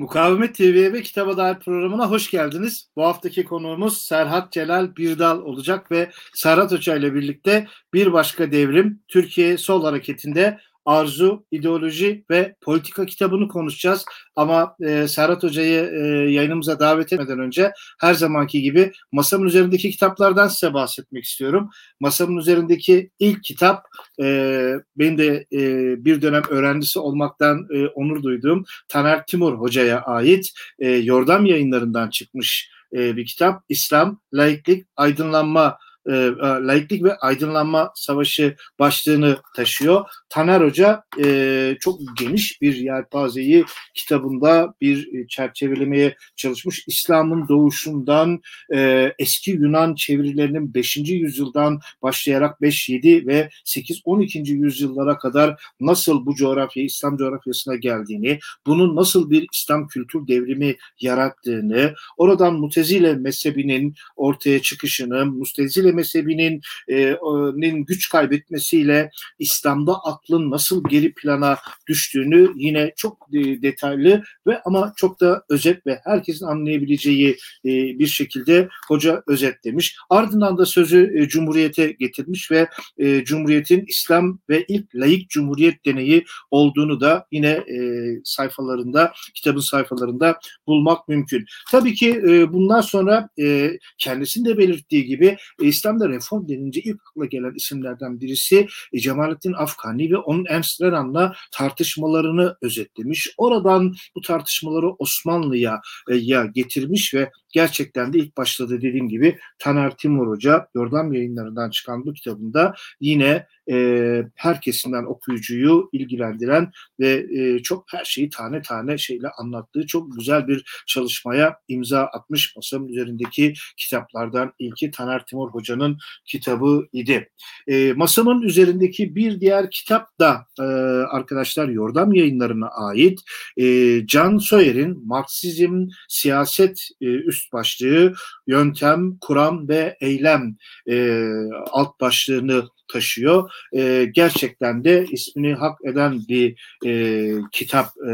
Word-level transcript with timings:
Mukavemet 0.00 0.54
TV 0.54 0.92
ve 0.92 1.02
Kitaba 1.02 1.36
Dair 1.36 1.58
programına 1.58 2.10
hoş 2.10 2.30
geldiniz. 2.30 2.88
Bu 2.96 3.04
haftaki 3.04 3.44
konuğumuz 3.44 3.98
Serhat 3.98 4.52
Celal 4.52 4.96
Birdal 4.96 5.38
olacak 5.42 5.90
ve 5.90 6.10
Serhat 6.34 6.72
Hoca 6.72 6.96
ile 6.96 7.14
birlikte 7.14 7.66
bir 7.94 8.12
başka 8.12 8.52
devrim 8.52 9.00
Türkiye 9.08 9.58
Sol 9.58 9.84
Hareketi'nde 9.84 10.58
Arzu, 10.84 11.44
İdeoloji 11.50 12.24
ve 12.30 12.54
Politika 12.60 13.06
kitabını 13.06 13.48
konuşacağız. 13.48 14.04
Ama 14.36 14.76
e, 14.80 15.08
Serhat 15.08 15.42
Hoca'yı 15.42 15.90
e, 15.94 15.98
yayınımıza 16.30 16.80
davet 16.80 17.12
etmeden 17.12 17.38
önce 17.38 17.72
her 18.00 18.14
zamanki 18.14 18.62
gibi 18.62 18.92
masamın 19.12 19.46
üzerindeki 19.46 19.90
kitaplardan 19.90 20.48
size 20.48 20.74
bahsetmek 20.74 21.24
istiyorum. 21.24 21.70
Masamın 22.00 22.36
üzerindeki 22.36 23.10
ilk 23.18 23.44
kitap 23.44 23.86
e, 24.22 24.74
benim 24.96 25.18
de 25.18 25.46
e, 25.52 25.60
bir 26.04 26.22
dönem 26.22 26.42
öğrencisi 26.48 26.98
olmaktan 26.98 27.66
e, 27.74 27.86
onur 27.86 28.22
duyduğum 28.22 28.64
Taner 28.88 29.26
Timur 29.26 29.54
Hoca'ya 29.54 30.00
ait 30.02 30.50
e, 30.78 30.88
Yordam 30.90 31.46
yayınlarından 31.46 32.10
çıkmış 32.10 32.70
e, 32.92 33.16
bir 33.16 33.26
kitap. 33.26 33.62
İslam, 33.68 34.20
Laiklik, 34.32 34.86
Aydınlanma 34.96 35.78
e, 36.08 36.12
e, 36.12 36.36
laiklik 36.42 37.04
ve 37.04 37.16
aydınlanma 37.16 37.92
savaşı 37.94 38.56
başlığını 38.78 39.38
taşıyor. 39.56 40.04
Taner 40.28 40.60
Hoca 40.60 41.02
e, 41.24 41.76
çok 41.80 42.00
geniş 42.18 42.62
bir 42.62 42.76
yelpazeyi 42.76 43.64
kitabında 43.94 44.74
bir 44.80 45.28
çerçevelemeye 45.28 46.16
çalışmış. 46.36 46.84
İslam'ın 46.86 47.48
doğuşundan 47.48 48.40
e, 48.74 49.12
eski 49.18 49.50
Yunan 49.50 49.94
çevirilerinin 49.94 50.74
5. 50.74 50.96
yüzyıldan 50.96 51.80
başlayarak 52.02 52.62
5, 52.62 52.88
7 52.88 53.26
ve 53.26 53.50
8, 53.64 54.00
12. 54.04 54.38
yüzyıllara 54.38 55.18
kadar 55.18 55.62
nasıl 55.80 56.26
bu 56.26 56.34
coğrafya 56.34 56.84
İslam 56.84 57.16
coğrafyasına 57.16 57.76
geldiğini, 57.76 58.38
bunun 58.66 58.96
nasıl 58.96 59.30
bir 59.30 59.46
İslam 59.52 59.88
kültür 59.88 60.26
devrimi 60.28 60.76
yarattığını, 61.00 61.94
oradan 62.16 62.54
Mutezile 62.54 63.14
mezhebinin 63.14 63.94
ortaya 64.16 64.62
çıkışını, 64.62 65.26
Mutezile 65.26 65.89
Şafii 65.90 65.96
mezhebinin 65.96 66.60
e, 66.88 67.16
nin 67.54 67.84
güç 67.84 68.08
kaybetmesiyle 68.08 69.10
İslam'da 69.38 69.94
aklın 69.94 70.50
nasıl 70.50 70.82
geri 70.88 71.14
plana 71.14 71.58
düştüğünü 71.88 72.52
yine 72.56 72.92
çok 72.96 73.26
e, 73.32 73.62
detaylı 73.62 74.22
ve 74.46 74.60
ama 74.64 74.92
çok 74.96 75.20
da 75.20 75.44
özet 75.48 75.86
ve 75.86 76.00
herkesin 76.04 76.46
anlayabileceği 76.46 77.36
e, 77.64 77.70
bir 77.98 78.06
şekilde 78.06 78.68
hoca 78.88 79.22
özetlemiş. 79.26 79.96
Ardından 80.10 80.58
da 80.58 80.66
sözü 80.66 81.12
e, 81.16 81.28
Cumhuriyet'e 81.28 81.92
getirmiş 81.92 82.50
ve 82.50 82.68
e, 82.98 83.24
Cumhuriyet'in 83.24 83.84
İslam 83.88 84.38
ve 84.48 84.64
ilk 84.68 84.94
layık 84.94 85.30
Cumhuriyet 85.30 85.84
deneyi 85.84 86.24
olduğunu 86.50 87.00
da 87.00 87.26
yine 87.32 87.50
e, 87.50 87.76
sayfalarında, 88.24 89.12
kitabın 89.34 89.60
sayfalarında 89.60 90.38
bulmak 90.66 91.08
mümkün. 91.08 91.44
Tabii 91.70 91.94
ki 91.94 92.10
e, 92.10 92.52
bundan 92.52 92.80
sonra 92.80 93.28
e, 93.40 93.78
kendisinin 93.98 94.44
de 94.44 94.58
belirttiği 94.58 95.04
gibi 95.04 95.36
e, 95.62 95.66
İslam'da 95.80 96.08
reform 96.08 96.48
denince 96.48 96.80
ilk 96.80 97.00
akla 97.10 97.26
gelen 97.26 97.54
isimlerden 97.54 98.20
birisi 98.20 98.66
e, 98.92 98.98
Cemalettin 98.98 99.52
Afgani 99.52 100.10
ve 100.10 100.16
onun 100.16 100.44
Renan'la 100.80 101.34
tartışmalarını 101.52 102.56
özetlemiş. 102.62 103.28
Oradan 103.36 103.94
bu 104.14 104.20
tartışmaları 104.20 104.90
Osmanlı'ya 104.98 105.80
e, 106.10 106.16
ya 106.16 106.46
getirmiş 106.46 107.14
ve 107.14 107.30
gerçekten 107.52 108.12
de 108.12 108.18
ilk 108.18 108.36
başta 108.36 108.68
da 108.68 108.82
dediğim 108.82 109.08
gibi 109.08 109.38
Taner 109.58 109.96
Timur 109.96 110.28
Hoca 110.28 110.66
Yordam 110.74 111.12
yayınlarından 111.12 111.70
çıkan 111.70 112.06
bu 112.06 112.12
kitabında 112.12 112.74
yine 113.00 113.46
e, 113.70 114.24
her 114.34 114.60
kesimden 114.60 115.04
okuyucuyu 115.04 115.88
ilgilendiren 115.92 116.70
ve 117.00 117.26
e, 117.38 117.62
çok 117.62 117.84
her 117.92 118.04
şeyi 118.04 118.30
tane 118.30 118.62
tane 118.62 118.98
şeyle 118.98 119.28
anlattığı 119.38 119.86
çok 119.86 120.16
güzel 120.16 120.48
bir 120.48 120.82
çalışmaya 120.86 121.56
imza 121.68 122.00
atmış 122.00 122.56
masanın 122.56 122.88
üzerindeki 122.88 123.54
kitaplardan 123.76 124.52
ilki 124.58 124.90
Taner 124.90 125.26
Timur 125.26 125.50
Hoca'nın 125.50 125.98
kitabı 126.24 126.86
idi. 126.92 127.30
E, 127.68 127.92
masamın 127.92 128.42
üzerindeki 128.42 129.14
bir 129.14 129.40
diğer 129.40 129.70
kitap 129.70 130.18
da 130.20 130.46
e, 130.58 130.62
arkadaşlar 131.10 131.68
Yordam 131.68 132.14
yayınlarına 132.14 132.68
ait 132.68 133.20
e, 133.56 134.06
Can 134.06 134.38
Soyer'in 134.38 135.06
Marksizm 135.06 135.88
Siyaset 136.08 136.88
e, 137.00 137.06
üst 137.06 137.39
başlığı 137.52 138.14
Yöntem, 138.46 139.18
Kuram 139.20 139.68
ve 139.68 139.96
Eylem 140.00 140.56
e, 140.90 141.24
alt 141.70 142.00
başlığını 142.00 142.68
taşıyor. 142.92 143.50
E, 143.76 144.10
gerçekten 144.14 144.84
de 144.84 145.06
ismini 145.10 145.54
hak 145.54 145.78
eden 145.84 146.20
bir 146.28 146.60
e, 146.86 147.32
kitap 147.52 147.86
e, 148.08 148.12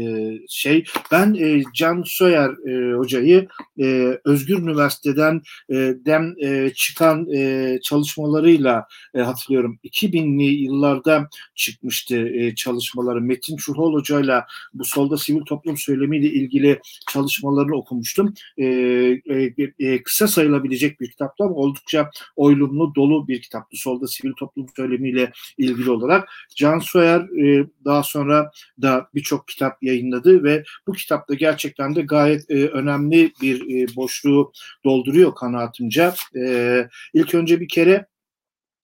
e, 0.00 0.32
şey. 0.48 0.84
Ben 1.12 1.34
e, 1.34 1.62
Can 1.74 2.02
Soyer 2.06 2.50
e, 2.68 2.96
hocayı 2.96 3.48
e, 3.80 4.18
Özgür 4.24 4.58
Üniversiteden 4.58 5.42
e, 5.70 5.74
dem 6.06 6.34
e, 6.42 6.70
çıkan 6.74 7.32
e, 7.34 7.78
çalışmalarıyla 7.82 8.86
e, 9.14 9.20
hatırlıyorum. 9.20 9.78
2000'li 9.84 10.44
yıllarda 10.44 11.28
çıkmıştı 11.54 12.28
e, 12.28 12.54
çalışmaları. 12.54 13.20
Metin 13.20 13.56
Çuhol 13.56 13.94
hocayla 13.94 14.46
bu 14.74 14.84
solda 14.84 15.16
sivil 15.16 15.42
toplum 15.42 15.76
söylemiyle 15.76 16.26
ilgili 16.26 16.80
çalışmalarını 17.12 17.76
okumuştum. 17.76 18.34
E, 18.58 18.64
e, 18.64 19.52
e, 19.78 20.02
kısa 20.02 20.28
sayılabilecek 20.28 21.00
bir 21.00 21.10
kitaptı 21.10 21.44
ama 21.44 21.54
oldukça 21.54 22.10
oylumlu, 22.36 22.94
dolu 22.94 23.28
bir 23.28 23.42
kitap 23.42 23.53
kitaptı. 23.54 23.76
Solda 23.76 24.06
sivil 24.06 24.32
toplum 24.32 24.66
söylemiyle 24.76 25.32
ilgili 25.58 25.90
olarak. 25.90 26.28
Can 26.56 26.78
Soyer 26.78 27.20
e, 27.20 27.66
daha 27.84 28.02
sonra 28.02 28.50
da 28.82 29.08
birçok 29.14 29.48
kitap 29.48 29.82
yayınladı 29.82 30.44
ve 30.44 30.64
bu 30.86 30.92
kitapta 30.92 31.34
gerçekten 31.34 31.94
de 31.94 32.02
gayet 32.02 32.50
e, 32.50 32.68
önemli 32.68 33.32
bir 33.42 33.60
e, 33.60 33.96
boşluğu 33.96 34.52
dolduruyor 34.84 35.34
kanaatimce. 35.34 36.12
E, 36.36 36.88
ilk 37.14 37.34
önce 37.34 37.60
bir 37.60 37.68
kere 37.68 38.06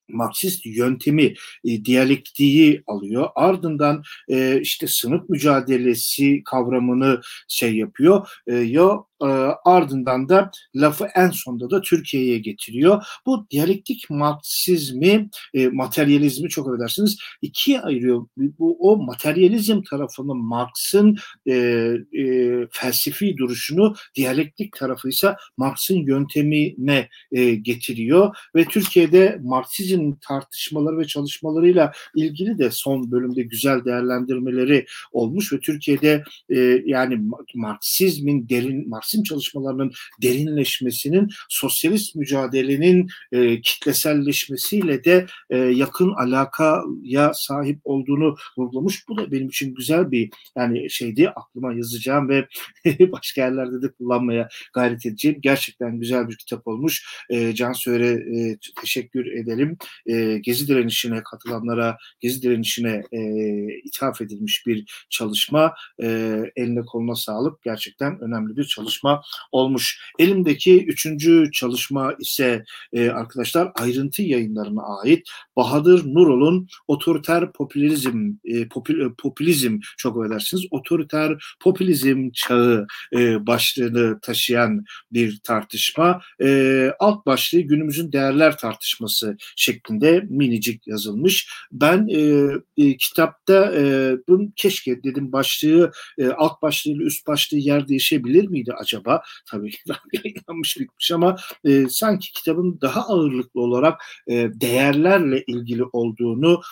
Marksist 0.09 0.67
yöntemi, 0.67 1.35
e, 1.65 1.85
diyalektiği 1.85 2.83
alıyor. 2.87 3.29
Ardından 3.35 4.03
e, 4.29 4.61
işte 4.61 4.87
sınıf 4.87 5.29
mücadelesi 5.29 6.43
kavramını 6.45 7.21
şey 7.49 7.77
yapıyor. 7.77 8.29
E, 8.47 8.57
yo 8.57 9.05
e, 9.23 9.27
ardından 9.65 10.29
da 10.29 10.51
lafı 10.75 11.07
en 11.15 11.31
sonda 11.31 11.71
da 11.71 11.81
Türkiye'ye 11.81 12.39
getiriyor. 12.39 13.05
Bu 13.27 13.47
diyalektik 13.51 14.11
Marksizmi, 14.11 15.31
e, 15.55 15.69
materyalizmi 15.69 16.49
çok 16.49 16.69
affedersiniz 16.69 17.19
ikiye 17.43 17.81
ayırıyor. 17.81 18.27
Bu 18.37 18.77
o 18.81 18.97
materyalizm 18.97 19.83
tarafını 19.83 20.35
Marx'ın 20.35 21.17
e, 21.47 21.55
e, 22.19 22.67
felsefi 22.73 23.37
duruşunu, 23.37 23.95
diyalektik 24.15 24.77
tarafı 24.77 25.09
ise 25.09 25.35
Marx'ın 25.57 25.97
yöntemine 25.97 27.09
e, 27.33 27.55
getiriyor 27.55 28.37
ve 28.57 28.65
Türkiye'de 28.65 29.39
Marksizm 29.43 30.13
tartışmaları 30.29 30.99
ve 30.99 31.05
çalışmalarıyla 31.05 31.93
ilgili 32.15 32.59
de 32.59 32.71
son 32.71 33.11
bölümde 33.11 33.43
güzel 33.43 33.85
değerlendirmeleri 33.85 34.87
olmuş 35.13 35.53
ve 35.53 35.61
Türkiye'de 35.61 36.25
e, 36.49 36.83
yani 36.87 37.21
Marksizmin 37.55 38.49
derin 38.49 38.89
Marksizm 38.89 39.10
Taksim 39.11 39.23
çalışmalarının 39.23 39.93
derinleşmesinin 40.23 41.29
sosyalist 41.49 42.17
mücadelenin 42.17 43.09
e, 43.33 43.61
kitleselleşmesiyle 43.61 45.05
de 45.05 45.27
e, 45.51 45.57
yakın 45.59 46.11
alakaya 46.11 47.35
sahip 47.35 47.81
olduğunu 47.85 48.37
vurgulamış. 48.59 49.09
Bu 49.09 49.17
da 49.17 49.33
benim 49.33 49.49
için 49.49 49.75
güzel 49.75 50.11
bir 50.11 50.31
yani 50.57 50.91
şeydi 50.91 51.31
aklıma 51.31 51.73
yazacağım 51.73 52.29
ve 52.29 52.49
başka 53.13 53.41
yerlerde 53.41 53.83
de 53.83 53.93
kullanmaya 53.93 54.49
gayret 54.75 55.07
edeceğim. 55.07 55.39
Gerçekten 55.41 56.01
güzel 56.01 56.29
bir 56.29 56.37
kitap 56.37 56.69
olmuş. 56.69 57.25
E, 57.31 57.55
Can 57.55 57.73
Söğre 57.73 58.09
e, 58.09 58.59
teşekkür 58.81 59.27
edelim. 59.27 59.77
E, 60.07 60.39
Gezi 60.39 60.69
direnişine 60.69 61.23
katılanlara 61.23 61.97
Gezi 62.21 62.43
direnişine 62.43 63.03
e, 63.13 63.21
ithaf 63.85 64.21
edilmiş 64.21 64.67
bir 64.67 65.07
çalışma. 65.11 65.75
E, 66.03 66.37
eline 66.57 66.81
koluna 66.81 67.15
sağlık. 67.15 67.63
Gerçekten 67.63 68.21
önemli 68.21 68.57
bir 68.57 68.65
çalışma 68.65 69.00
çalışma 69.01 69.23
olmuş. 69.53 70.01
Elimdeki 70.19 70.85
üçüncü 70.85 71.51
çalışma 71.53 72.15
ise 72.21 72.65
e, 72.93 73.09
arkadaşlar 73.09 73.73
ayrıntı 73.75 74.23
yayınlarına 74.23 74.83
ait 74.83 75.29
Bahadır 75.57 76.07
Nurol'un 76.07 76.69
otoriter 76.89 77.53
popülizm 77.53 78.33
e, 78.45 78.69
popül, 78.69 79.01
e, 79.01 79.09
popülizm 79.19 79.79
çok 79.99 80.27
edersiniz 80.27 80.65
otoriter 80.71 81.57
popülizm 81.61 82.31
çağı 82.31 82.87
e, 83.17 83.47
başlığını 83.47 84.21
taşıyan 84.21 84.85
bir 85.13 85.41
tartışma. 85.45 86.21
E, 86.43 86.91
alt 86.99 87.27
başlığı 87.27 87.61
günümüzün 87.61 88.13
değerler 88.13 88.57
tartışması 88.57 89.37
şeklinde 89.57 90.27
minicik 90.29 90.87
yazılmış. 90.87 91.51
Ben 91.73 92.09
e, 92.09 92.51
e, 92.77 92.97
kitapta 92.97 93.73
e, 93.77 94.15
bunu 94.29 94.49
keşke 94.57 95.03
dedim 95.03 95.33
başlığı 95.33 95.93
e, 96.19 96.29
alt 96.29 96.63
başlığıyla 96.63 97.05
üst 97.05 97.27
başlığı 97.27 97.59
yer 97.59 97.89
değişebilir 97.89 98.49
miydi 98.49 98.73
acaba? 98.73 98.90
Acaba? 98.91 99.23
Tabii 99.51 99.71
ki 99.71 99.79
yayınlanmış 100.25 100.77
bitmiş 100.81 101.13
ama 101.13 101.37
e, 101.65 101.89
sanki 101.89 102.33
kitabın 102.33 102.79
daha 102.81 103.01
ağırlıklı 103.01 103.61
olarak 103.61 104.03
e, 104.29 104.35
değerlerle 104.35 105.45
ilgili 105.47 105.85
olduğunu 105.85 106.63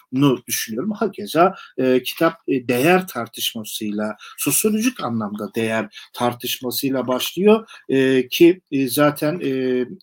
düşünüyorum. 0.46 0.90
Hakeza 0.90 1.54
e, 1.78 2.02
kitap 2.02 2.34
e, 2.48 2.68
değer 2.68 3.06
tartışmasıyla, 3.06 4.16
sosyolojik 4.38 5.04
anlamda 5.04 5.54
değer 5.54 6.08
tartışmasıyla 6.12 7.08
başlıyor 7.08 7.68
e, 7.88 8.28
ki 8.28 8.60
e, 8.70 8.88
zaten 8.88 9.40
e, 9.40 9.48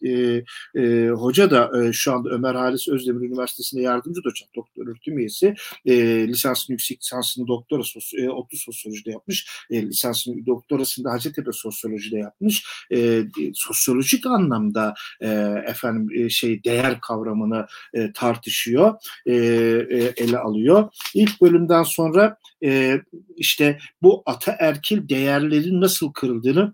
e, 0.09 0.44
e, 0.75 1.09
hoca 1.09 1.51
da 1.51 1.71
e, 1.83 1.94
şu 1.94 2.13
anda 2.13 2.29
Ömer 2.29 2.56
Halis 2.56 2.88
Özdemir 2.88 3.27
Üniversitesi'nde 3.27 3.81
yardımcı 3.81 4.23
doçent 4.23 4.56
doktor 4.56 4.88
öğretim 4.88 5.19
üyesi. 5.19 5.56
E, 5.85 6.27
lisansını 6.27 6.73
yüksek 6.73 7.01
lisansını 7.03 7.47
doktora 7.47 7.83
sos, 7.83 8.13
e, 8.13 8.29
ODTÜ 8.29 8.57
sosyolojide 8.57 9.12
yapmış. 9.12 9.47
E, 9.71 9.81
lisansını 9.81 10.45
doktorasını 10.45 11.06
da 11.06 11.12
Hacettepe 11.12 11.51
sosyolojide 11.95 12.18
yapmış. 12.18 12.65
E, 12.94 13.24
sosyolojik 13.53 14.25
anlamda 14.25 14.94
e, 15.21 15.27
efendim 15.68 16.25
e, 16.25 16.30
şey 16.30 16.63
değer 16.63 17.01
kavramını 17.01 17.68
e, 17.94 18.12
tartışıyor, 18.13 18.94
e, 19.25 19.33
e, 19.33 20.13
ele 20.18 20.38
alıyor. 20.38 20.89
İlk 21.13 21.42
bölümden 21.42 21.83
sonra 21.83 22.38
e, 22.63 23.01
işte 23.36 23.80
bu 24.01 24.24
ataerkil 24.25 25.09
değerlerin 25.09 25.81
nasıl 25.81 26.13
kırıldığını 26.13 26.74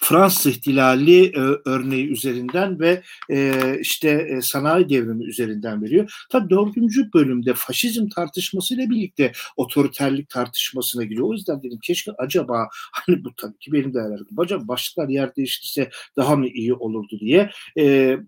Fransız 0.00 0.46
ihtilali 0.46 1.24
e, 1.24 1.40
örneği 1.64 2.08
üzerinden 2.08 2.80
ve 2.80 3.02
e, 3.30 3.52
işte 3.80 4.08
e, 4.10 4.40
sanayi 4.40 4.88
devrimi 4.88 5.24
üzerinden 5.24 5.82
veriyor. 5.82 6.26
Tabii 6.30 6.50
dördüncü 6.50 7.12
bölümde 7.12 7.54
faşizm 7.54 8.08
tartışmasıyla 8.08 8.90
birlikte 8.90 9.32
otoriterlik 9.56 10.28
tartışmasına 10.28 11.04
giriyor. 11.04 11.28
O 11.28 11.32
yüzden 11.32 11.62
dedim 11.62 11.78
keşke 11.82 12.12
acaba 12.18 12.68
hani 12.92 13.24
bu 13.24 13.34
tabii 13.36 13.58
ki 13.58 13.72
benim 13.72 13.94
değerlerim. 13.94 14.26
Acaba 14.38 14.68
başlıklar 14.68 15.08
yer 15.08 15.36
değiştirse 15.36 15.90
daha 16.16 16.36
mı 16.36 16.48
iyi 16.48 16.74
olurdu 16.74 17.20
diye. 17.20 17.50
E, 17.76 17.82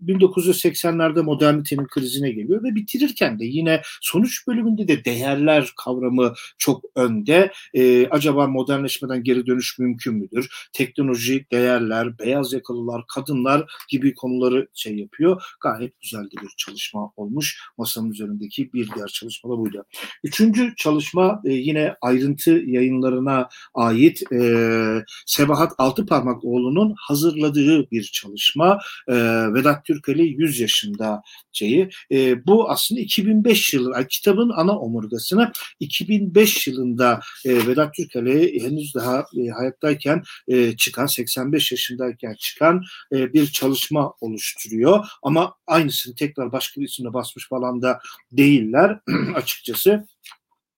1980'lerde 0.05 1.21
modernitenin 1.21 1.87
krizine 1.87 2.31
geliyor 2.31 2.63
ve 2.63 2.75
bitirirken 2.75 3.39
de 3.39 3.45
yine 3.45 3.81
sonuç 4.01 4.47
bölümünde 4.47 4.87
de 4.87 5.05
değerler 5.05 5.69
kavramı 5.77 6.33
çok 6.57 6.83
önde. 6.95 7.51
E, 7.73 8.07
acaba 8.07 8.47
modernleşmeden 8.47 9.23
geri 9.23 9.45
dönüş 9.45 9.79
mümkün 9.79 10.13
müdür? 10.13 10.69
Teknoloji 10.73 11.38
değerler, 11.51 12.19
beyaz 12.19 12.53
yakalılar, 12.53 13.03
kadınlar 13.07 13.71
gibi 13.89 14.13
konuları 14.13 14.67
şey 14.73 14.95
yapıyor. 14.95 15.43
Gayet 15.61 16.01
güzel 16.01 16.23
bir 16.23 16.49
çalışma 16.57 17.11
olmuş. 17.15 17.59
Masanın 17.77 18.11
üzerindeki 18.11 18.73
bir 18.73 18.89
diğer 18.95 19.07
çalışma 19.07 19.49
da 19.49 19.57
buydu. 19.57 19.85
Üçüncü 20.23 20.73
çalışma 20.75 21.41
e, 21.45 21.53
yine 21.53 21.95
ayrıntı 22.01 22.51
yayınlarına 22.51 23.49
ait 23.73 24.31
e, 24.31 25.03
Sebahat 25.25 25.73
Altıparmakoğlu'nun 25.77 26.95
hazırladığı 26.97 27.91
bir 27.91 28.03
çalışma. 28.03 28.79
E, 29.07 29.13
Vedat 29.53 29.85
Türkeli 29.85 30.27
100 30.27 30.59
yaşında 30.59 31.21
şeyi. 31.51 31.89
E, 32.11 32.45
bu 32.45 32.69
aslında 32.69 33.01
2005 33.01 33.73
yılı 33.73 33.91
yani 33.93 34.07
kitabın 34.07 34.51
ana 34.55 34.79
omurgasını 34.79 35.51
2005 35.79 36.67
yılında 36.67 37.19
e, 37.45 37.67
Vedat 37.67 37.93
Türkeli 37.93 38.63
henüz 38.63 38.95
daha 38.95 39.19
e, 39.19 39.49
hayattayken 39.49 40.23
e, 40.47 40.75
çıkan 40.75 41.05
85 41.29 41.71
yaşındayken 41.71 42.35
çıkan 42.39 42.83
e, 43.11 43.33
bir 43.33 43.47
çalışma 43.47 44.13
oluşturuyor. 44.21 45.07
Ama 45.23 45.55
aynısını 45.67 46.15
tekrar 46.15 46.51
başka 46.51 46.81
bir 46.81 46.85
isimle 46.85 47.13
basmış 47.13 47.49
falan 47.49 47.81
da 47.81 47.99
değiller 48.31 48.99
açıkçası 49.35 50.07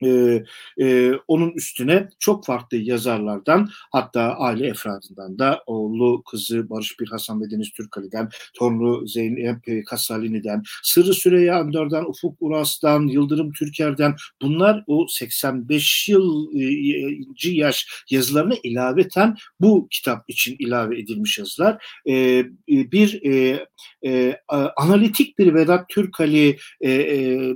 e, 0.03 0.43
e, 0.81 1.13
onun 1.27 1.51
üstüne 1.51 2.09
çok 2.19 2.45
farklı 2.45 2.77
yazarlardan 2.77 3.69
hatta 3.91 4.21
aile 4.21 4.67
efradından 4.67 5.39
da 5.39 5.63
oğlu 5.65 6.23
kızı 6.23 6.69
Barış 6.69 6.99
Bir 6.99 7.07
Hasan 7.07 7.41
ve 7.41 7.51
Deniz 7.51 7.71
Türkali'den, 7.71 8.29
torunu 8.53 9.07
Zeynep 9.07 9.85
Kasalini'den, 9.85 10.63
Sırrı 10.83 11.13
Süreyya 11.13 11.61
Önder'den, 11.61 12.03
Ufuk 12.03 12.37
Uras'tan, 12.39 13.07
Yıldırım 13.07 13.51
Türker'den 13.53 14.15
bunlar 14.41 14.83
o 14.87 15.07
85 15.07 16.09
yıl 16.09 16.55
e, 16.55 17.51
yaş 17.51 18.05
yazılarına 18.09 18.53
ilaveten 18.63 19.35
bu 19.59 19.87
kitap 19.91 20.23
için 20.27 20.55
ilave 20.59 20.99
edilmiş 20.99 21.37
yazılar. 21.37 21.85
E, 22.07 22.45
bir 22.67 23.21
e, 23.25 23.65
e, 24.05 24.37
analitik 24.75 25.39
bir 25.39 25.53
Vedat 25.53 25.89
Türkali 25.89 26.57
e, 26.81 26.91
e, 26.91 27.55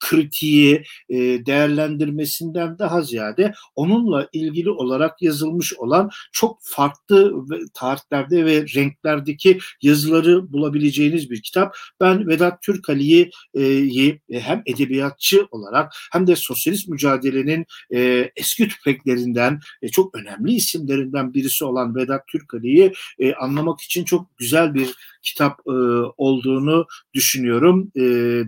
kritiği, 0.00 0.82
e, 1.08 1.46
değerlendirmesinden 1.64 2.78
daha 2.78 3.02
ziyade 3.02 3.52
onunla 3.74 4.28
ilgili 4.32 4.70
olarak 4.70 5.22
yazılmış 5.22 5.74
olan 5.74 6.10
çok 6.32 6.58
farklı 6.62 7.34
tarihlerde 7.74 8.44
ve 8.44 8.64
renklerdeki 8.74 9.58
yazıları 9.82 10.52
bulabileceğiniz 10.52 11.30
bir 11.30 11.42
kitap. 11.42 11.76
Ben 12.00 12.28
Vedat 12.28 12.62
Türkali'yi 12.62 13.30
e, 13.54 14.18
hem 14.30 14.62
edebiyatçı 14.66 15.46
olarak 15.50 15.92
hem 16.12 16.26
de 16.26 16.36
sosyalist 16.36 16.88
mücadelenin 16.88 17.66
e, 17.94 18.30
eski 18.36 18.68
tüfeklerinden 18.68 19.60
e, 19.82 19.88
çok 19.88 20.18
önemli 20.18 20.52
isimlerinden 20.54 21.34
birisi 21.34 21.64
olan 21.64 21.94
Vedat 21.94 22.26
Türkali'yi 22.26 22.92
e, 23.18 23.34
anlamak 23.34 23.80
için 23.80 24.04
çok 24.04 24.38
güzel 24.38 24.74
bir 24.74 24.94
kitap 25.22 25.60
e, 25.66 25.72
olduğunu 26.16 26.86
düşünüyorum. 27.14 27.92
E, 27.96 28.00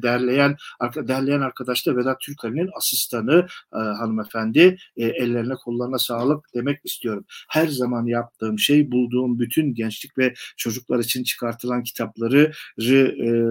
derleyen 0.03 0.57
derleyen 0.97 1.41
arkadaş 1.41 1.87
da 1.87 1.97
Vedat 1.97 2.21
Türkali'nin 2.21 2.71
asistanı 3.07 3.47
e, 3.75 3.79
hanımefendi. 3.79 4.77
E, 4.97 5.05
ellerine 5.07 5.55
kollarına 5.55 5.99
sağlık 5.99 6.47
demek 6.55 6.81
istiyorum. 6.85 7.25
Her 7.49 7.67
zaman 7.67 8.07
yaptığım 8.07 8.59
şey 8.59 8.91
bulduğum 8.93 9.39
bütün 9.39 9.75
gençlik 9.75 10.19
ve 10.19 10.35
çocuklar 10.57 10.99
için 10.99 11.25
çıkartılan 11.25 11.83
kitapları 11.83 12.53
e, 12.91 13.43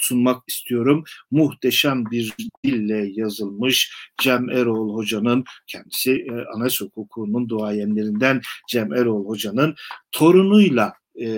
sunmak 0.00 0.42
istiyorum. 0.48 1.04
Muhteşem 1.30 2.04
bir 2.10 2.34
dille 2.64 3.10
yazılmış 3.14 3.92
Cem 4.22 4.50
Erol 4.50 4.94
Hoca'nın 4.94 5.44
kendisi 5.66 6.12
e, 6.12 6.32
anayasa 6.54 6.84
hukukunun 6.84 7.48
duayenlerinden 7.48 8.40
Cem 8.68 8.92
Erol 8.92 9.26
Hoca'nın 9.26 9.74
torunuyla 10.12 10.92
e, 11.20 11.28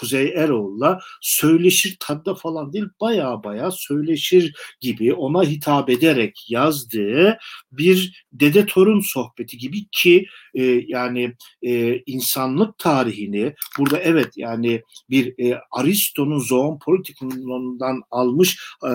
Kuzey 0.00 0.32
Eroğlu'la 0.36 1.00
söyleşir 1.20 1.96
tadda 2.00 2.34
falan 2.34 2.72
değil 2.72 2.84
baya 3.00 3.44
baya 3.44 3.70
söyleşir 3.70 4.54
gibi 4.80 5.14
ona 5.14 5.42
hitap 5.42 5.90
ederek 5.90 6.46
yazdığı 6.48 7.38
bir 7.72 8.24
dede 8.32 8.66
torun 8.66 9.00
sohbeti 9.00 9.58
gibi 9.58 9.88
ki 9.92 10.26
e, 10.54 10.62
yani 10.86 11.34
e, 11.62 11.98
insanlık 12.06 12.78
tarihini 12.78 13.54
burada 13.78 13.98
evet 13.98 14.32
yani 14.36 14.82
bir 15.10 15.50
e, 15.50 15.60
Aristo'nun 15.70 16.38
zoon 16.38 16.78
politikundan 16.78 18.02
almış 18.10 18.58
e, 18.84 18.90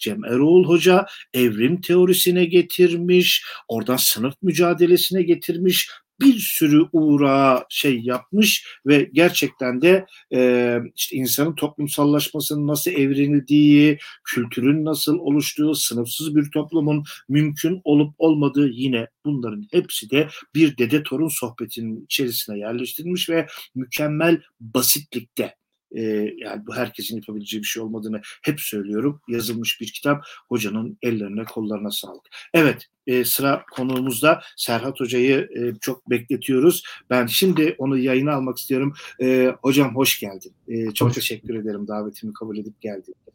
Cem 0.00 0.24
Eroğlu 0.24 0.68
Hoca 0.68 1.06
evrim 1.34 1.80
teorisine 1.80 2.44
getirmiş 2.44 3.44
oradan 3.68 3.96
sınıf 3.96 4.34
mücadelesine 4.42 5.22
getirmiş 5.22 5.88
bir 6.20 6.38
sürü 6.38 6.82
uğrağa 6.92 7.66
şey 7.68 8.00
yapmış 8.00 8.66
ve 8.86 9.10
gerçekten 9.12 9.82
de 9.82 10.06
e, 10.34 10.78
işte 10.96 11.16
insanın 11.16 11.54
toplumsallaşmasının 11.54 12.66
nasıl 12.66 12.90
evrildiği, 12.90 13.98
kültürün 14.24 14.84
nasıl 14.84 15.18
oluştuğu, 15.18 15.74
sınıfsız 15.74 16.36
bir 16.36 16.50
toplumun 16.50 17.04
mümkün 17.28 17.80
olup 17.84 18.14
olmadığı 18.18 18.68
yine 18.68 19.06
bunların 19.24 19.66
hepsi 19.72 20.10
de 20.10 20.28
bir 20.54 20.78
dede 20.78 21.02
torun 21.02 21.28
sohbetinin 21.28 22.04
içerisine 22.04 22.58
yerleştirilmiş 22.58 23.30
ve 23.30 23.46
mükemmel 23.74 24.42
basitlikte 24.60 25.54
e, 25.96 26.02
yani 26.36 26.66
bu 26.66 26.74
herkesin 26.74 27.16
yapabileceği 27.16 27.62
bir 27.62 27.66
şey 27.68 27.82
olmadığını 27.82 28.20
hep 28.42 28.60
söylüyorum. 28.60 29.20
Yazılmış 29.28 29.80
bir 29.80 29.86
kitap. 29.86 30.24
Hocanın 30.48 30.98
ellerine 31.02 31.44
kollarına 31.44 31.90
sağlık. 31.90 32.24
Evet 32.54 32.86
e, 33.06 33.24
sıra 33.24 33.64
konuğumuzda 33.72 34.40
Serhat 34.56 35.00
Hoca'yı 35.00 35.48
e, 35.56 35.78
çok 35.80 36.10
bekletiyoruz. 36.10 36.82
Ben 37.10 37.26
şimdi 37.26 37.74
onu 37.78 37.98
yayına 37.98 38.32
almak 38.32 38.58
istiyorum. 38.58 38.94
E, 39.22 39.54
hocam 39.62 39.96
hoş 39.96 40.20
geldin. 40.20 40.52
E, 40.68 40.90
çok 40.90 41.08
hoş. 41.08 41.14
teşekkür 41.14 41.54
ederim 41.54 41.88
davetimi 41.88 42.32
kabul 42.32 42.58
edip 42.58 42.80
geldiğinde. 42.80 43.30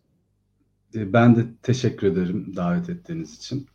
E, 0.95 1.13
ben 1.13 1.35
de 1.35 1.45
teşekkür 1.63 2.07
ederim 2.07 2.53
davet 2.55 2.89
ettiğiniz 2.89 3.37
için. 3.37 3.67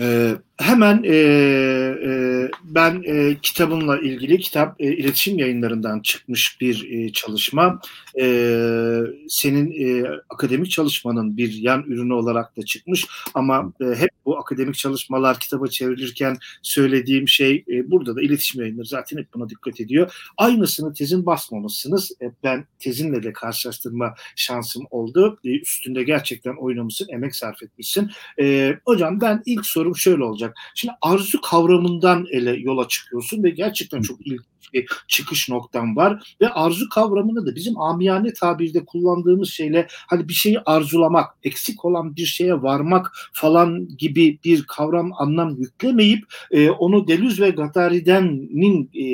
Ee, 0.00 0.36
hemen 0.58 1.02
e, 1.04 1.14
e, 2.06 2.50
ben 2.64 3.02
e, 3.06 3.36
kitabımla 3.42 3.98
ilgili 3.98 4.38
kitap 4.38 4.80
e, 4.80 4.96
iletişim 4.96 5.38
yayınlarından 5.38 6.00
çıkmış 6.00 6.60
bir 6.60 6.90
e, 6.90 7.12
çalışma. 7.12 7.80
E, 8.20 8.26
senin 9.28 9.72
e, 9.72 10.08
akademik 10.30 10.70
çalışmanın 10.70 11.36
bir 11.36 11.52
yan 11.52 11.82
ürünü 11.82 12.12
olarak 12.12 12.56
da 12.56 12.64
çıkmış 12.64 13.06
ama 13.34 13.72
e, 13.80 13.84
hep 13.84 14.10
bu 14.24 14.38
akademik 14.38 14.74
çalışmalar 14.74 15.40
kitaba 15.40 15.66
çevrilirken 15.66 16.36
söylediğim 16.62 17.28
şey 17.28 17.64
e, 17.68 17.90
burada 17.90 18.16
da 18.16 18.22
iletişim 18.22 18.60
yayınları 18.60 18.86
zaten 18.86 19.18
hep 19.18 19.34
buna 19.34 19.48
dikkat 19.48 19.80
ediyor. 19.80 20.14
Aynısını 20.36 20.94
tezin 20.94 21.26
basmamışsınız. 21.26 22.10
E, 22.22 22.30
ben 22.42 22.66
tezinle 22.78 23.22
de 23.22 23.32
karşılaştırma 23.32 24.14
şansım 24.36 24.84
oldu. 24.90 25.38
E, 25.44 25.60
üstünde 25.60 26.02
gerçekten 26.02 26.54
oynamışsın, 26.54 27.08
emek 27.12 27.36
sarf 27.36 27.62
etmişsin. 27.62 28.10
E, 28.40 28.76
hocam 28.84 29.20
ben 29.20 29.42
ilk 29.46 29.66
sorum 29.66 29.96
şöyle 29.96 30.24
olacak 30.24 30.43
olacak. 30.44 30.56
Şimdi 30.74 30.94
arzu 31.02 31.40
kavramından 31.40 32.26
ele 32.30 32.56
yola 32.56 32.88
çıkıyorsun 32.88 33.42
ve 33.42 33.50
gerçekten 33.50 34.02
çok 34.02 34.26
ilginç 34.26 34.53
bir 34.72 34.86
çıkış 35.08 35.48
noktam 35.48 35.96
var 35.96 36.36
ve 36.40 36.48
arzu 36.48 36.88
kavramını 36.88 37.46
da 37.46 37.54
bizim 37.54 37.80
amiyane 37.80 38.32
tabirde 38.32 38.84
kullandığımız 38.84 39.50
şeyle 39.50 39.86
hani 39.90 40.28
bir 40.28 40.34
şeyi 40.34 40.60
arzulamak, 40.60 41.36
eksik 41.42 41.84
olan 41.84 42.16
bir 42.16 42.26
şeye 42.26 42.62
varmak 42.62 43.12
falan 43.32 43.88
gibi 43.98 44.38
bir 44.44 44.62
kavram 44.62 45.12
anlam 45.18 45.56
yüklemeyip 45.56 46.24
e, 46.50 46.70
onu 46.70 47.08
Deleuze 47.08 47.44
ve 47.44 47.50
Gattari'denin 47.50 48.90
e, 48.94 49.04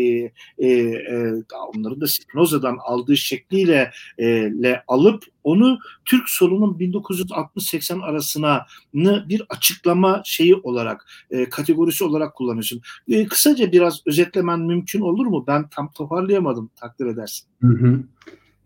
e, 0.58 0.68
e, 0.68 1.32
onların 1.74 2.00
da 2.00 2.06
Spinoza'dan 2.06 2.78
aldığı 2.84 3.16
şekliyle 3.16 3.90
e, 4.18 4.26
le 4.62 4.82
alıp 4.88 5.24
onu 5.44 5.78
Türk 6.04 6.28
solunun 6.28 6.78
1960-80 6.78 8.02
arasına 8.02 8.66
bir 8.94 9.42
açıklama 9.48 10.22
şeyi 10.24 10.54
olarak 10.54 11.06
e, 11.30 11.48
kategorisi 11.48 12.04
olarak 12.04 12.34
kullanıyorsun. 12.34 12.80
E, 13.08 13.26
kısaca 13.26 13.72
biraz 13.72 14.00
özetlemen 14.06 14.60
mümkün 14.60 15.00
olur 15.00 15.26
mu? 15.26 15.39
Ben 15.46 15.68
tam 15.68 15.92
toparlayamadım 15.92 16.70
takdir 16.76 17.06
edersin. 17.06 17.48
Hı 17.60 17.68
hı. 17.68 18.02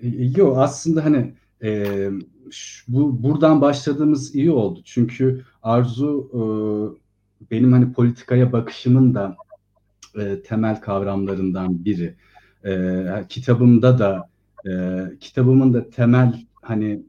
E, 0.00 0.08
yok 0.36 0.58
aslında 0.58 1.04
hani 1.04 1.34
e, 1.62 2.10
bu 2.88 3.22
buradan 3.22 3.60
başladığımız 3.60 4.34
iyi 4.34 4.50
oldu. 4.50 4.80
Çünkü 4.84 5.42
Arzu 5.62 6.30
e, 6.32 6.40
benim 7.50 7.72
hani 7.72 7.92
politikaya 7.92 8.52
bakışımın 8.52 9.14
da 9.14 9.36
e, 10.18 10.42
temel 10.42 10.80
kavramlarından 10.80 11.84
biri. 11.84 12.14
E, 12.64 13.04
kitabımda 13.28 13.98
da 13.98 14.28
e, 14.70 15.02
kitabımın 15.20 15.74
da 15.74 15.90
temel 15.90 16.46
hani 16.62 17.02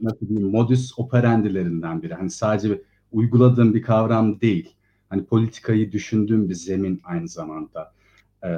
nasıl 0.00 0.28
diyeyim 0.28 0.50
modus 0.50 0.98
operandilerinden 0.98 2.02
biri. 2.02 2.14
Hani 2.14 2.30
sadece 2.30 2.82
uyguladığım 3.12 3.74
bir 3.74 3.82
kavram 3.82 4.40
değil. 4.40 4.74
Hani 5.08 5.24
politikayı 5.24 5.92
düşündüğüm 5.92 6.48
bir 6.48 6.54
zemin 6.54 7.00
aynı 7.04 7.28
zamanda 7.28 7.92
e, 8.44 8.48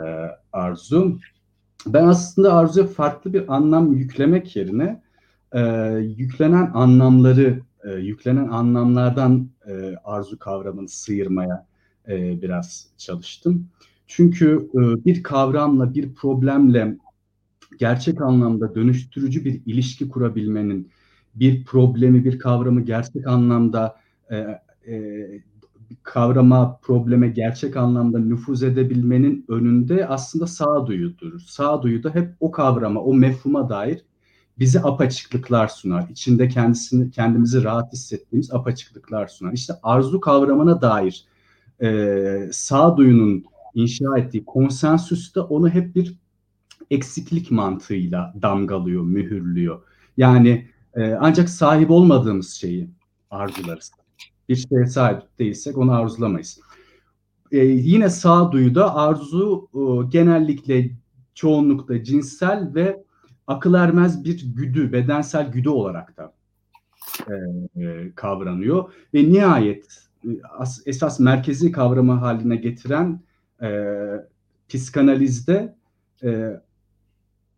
arzu. 0.53 1.19
Ben 1.87 2.05
aslında 2.05 2.55
arzuya 2.55 2.87
farklı 2.87 3.33
bir 3.33 3.55
anlam 3.55 3.93
yüklemek 3.93 4.57
yerine 4.57 5.03
e, 5.53 5.61
yüklenen 6.17 6.71
anlamları, 6.75 7.61
e, 7.85 7.91
yüklenen 7.93 8.49
anlamlardan 8.49 9.49
e, 9.69 9.95
arzu 10.05 10.39
kavramını 10.39 10.89
sıyırmaya 10.89 11.67
e, 12.09 12.43
biraz 12.43 12.87
çalıştım. 12.99 13.69
Çünkü 14.07 14.69
e, 14.75 15.05
bir 15.05 15.23
kavramla, 15.23 15.95
bir 15.95 16.15
problemle 16.15 16.97
gerçek 17.79 18.23
anlamda 18.23 18.75
dönüştürücü 18.75 19.45
bir 19.45 19.63
ilişki 19.67 20.09
kurabilmenin, 20.09 20.91
bir 21.35 21.65
problemi, 21.65 22.25
bir 22.25 22.39
kavramı 22.39 22.81
gerçek 22.81 23.27
anlamda 23.27 23.97
e, 24.31 24.37
e, 24.87 24.95
kavrama, 26.03 26.79
probleme 26.83 27.29
gerçek 27.29 27.77
anlamda 27.77 28.19
nüfuz 28.19 28.63
edebilmenin 28.63 29.45
önünde 29.49 30.07
aslında 30.07 30.47
sağduyudur. 30.47 31.41
Sağduyu 31.41 32.03
da 32.03 32.15
hep 32.15 32.35
o 32.41 32.51
kavrama, 32.51 33.01
o 33.01 33.15
mefhuma 33.15 33.69
dair 33.69 34.05
bize 34.59 34.83
apaçıklıklar 34.83 35.69
sunar. 35.69 36.09
İçinde 36.11 36.49
kendisini 36.49 37.11
kendimizi 37.11 37.65
rahat 37.65 37.93
hissettiğimiz 37.93 38.55
apaçıklıklar 38.55 39.27
sunar. 39.27 39.53
İşte 39.53 39.75
arzu 39.83 40.21
kavramına 40.21 40.83
dair 40.83 41.25
e, 41.83 42.49
sağduyunun 42.53 43.45
inşa 43.75 44.19
ettiği 44.19 44.45
konsensüs 44.45 45.35
de 45.35 45.41
onu 45.41 45.69
hep 45.69 45.95
bir 45.95 46.15
eksiklik 46.91 47.51
mantığıyla 47.51 48.35
damgalıyor, 48.43 49.03
mühürlüyor. 49.03 49.83
Yani 50.17 50.69
e, 50.95 51.13
ancak 51.13 51.49
sahip 51.49 51.91
olmadığımız 51.91 52.51
şeyi 52.51 52.91
arzularız. 53.31 53.93
Bir 54.49 54.57
şeye 54.57 54.87
sahip 54.87 55.39
değilsek 55.39 55.79
onu 55.79 55.93
arzulamayız. 55.93 56.61
E, 57.53 57.59
yine 57.65 58.11
sağduyuda 58.11 58.95
arzu 58.95 59.69
e, 59.75 60.09
genellikle 60.09 60.91
çoğunlukta 61.35 62.05
cinsel 62.05 62.71
ve 62.75 63.05
akıl 63.47 63.75
ermez 63.75 64.25
bir 64.25 64.55
güdü, 64.55 64.93
bedensel 64.93 65.53
güdü 65.53 65.69
olarak 65.69 66.17
da 66.17 66.35
e, 67.29 67.35
e, 67.85 68.13
kavranıyor. 68.15 68.93
Ve 69.15 69.33
nihayet 69.33 69.87
e, 70.25 70.29
as, 70.59 70.83
esas 70.87 71.21
merkezi 71.21 71.73
kavramı 71.73 72.13
haline 72.13 72.57
getiren 72.57 73.21
e, 73.63 73.91
psikanalizde 74.69 75.75
e, 76.23 76.61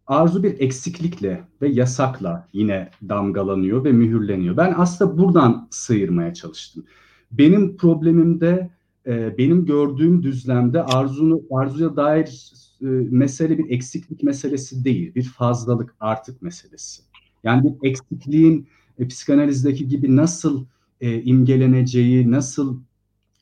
arzu 0.06 0.42
bir 0.42 0.60
eksiklikle 0.60 1.44
ve 1.62 1.68
yasakla 1.68 2.48
yine 2.52 2.90
damgalanıyor 3.08 3.84
ve 3.84 3.92
mühürleniyor. 3.92 4.56
Ben 4.56 4.74
aslında 4.76 5.18
buradan 5.18 5.68
sıyırmaya 5.70 6.34
çalıştım. 6.34 6.84
Benim 7.32 7.76
problemimde, 7.76 8.70
e, 9.06 9.38
benim 9.38 9.66
gördüğüm 9.66 10.22
düzlemde 10.22 10.82
arzunu 10.82 11.42
arzuya 11.50 11.96
dair 11.96 12.52
e, 12.80 12.86
mesele 13.10 13.58
bir 13.58 13.70
eksiklik 13.70 14.22
meselesi 14.22 14.84
değil, 14.84 15.14
bir 15.14 15.24
fazlalık 15.24 15.94
artık 16.00 16.42
meselesi. 16.42 17.02
Yani 17.44 17.62
bir 17.64 17.90
eksikliğin 17.90 18.68
e, 18.98 19.08
psikanalizdeki 19.08 19.88
gibi 19.88 20.16
nasıl 20.16 20.64
imgeleneceği, 21.00 22.30
nasıl 22.30 22.80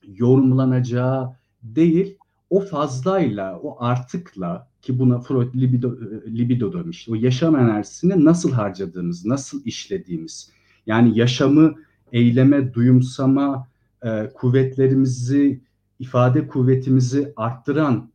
yorumlanacağı 0.06 1.36
değil, 1.62 2.18
o 2.50 2.60
fazlayla, 2.60 3.60
o 3.62 3.84
artıkla 3.84 4.68
ki 4.84 4.98
buna 4.98 5.20
Freud 5.20 5.54
libido, 5.54 5.96
libido 6.26 6.72
demiş. 6.72 7.08
O 7.08 7.14
yaşam 7.14 7.56
enerjisini 7.56 8.24
nasıl 8.24 8.52
harcadığımız, 8.52 9.26
nasıl 9.26 9.64
işlediğimiz. 9.64 10.50
Yani 10.86 11.18
yaşamı, 11.18 11.74
eyleme, 12.12 12.74
duyumsama, 12.74 13.68
e, 14.02 14.30
kuvvetlerimizi, 14.34 15.60
ifade 15.98 16.46
kuvvetimizi 16.46 17.32
arttıran 17.36 18.10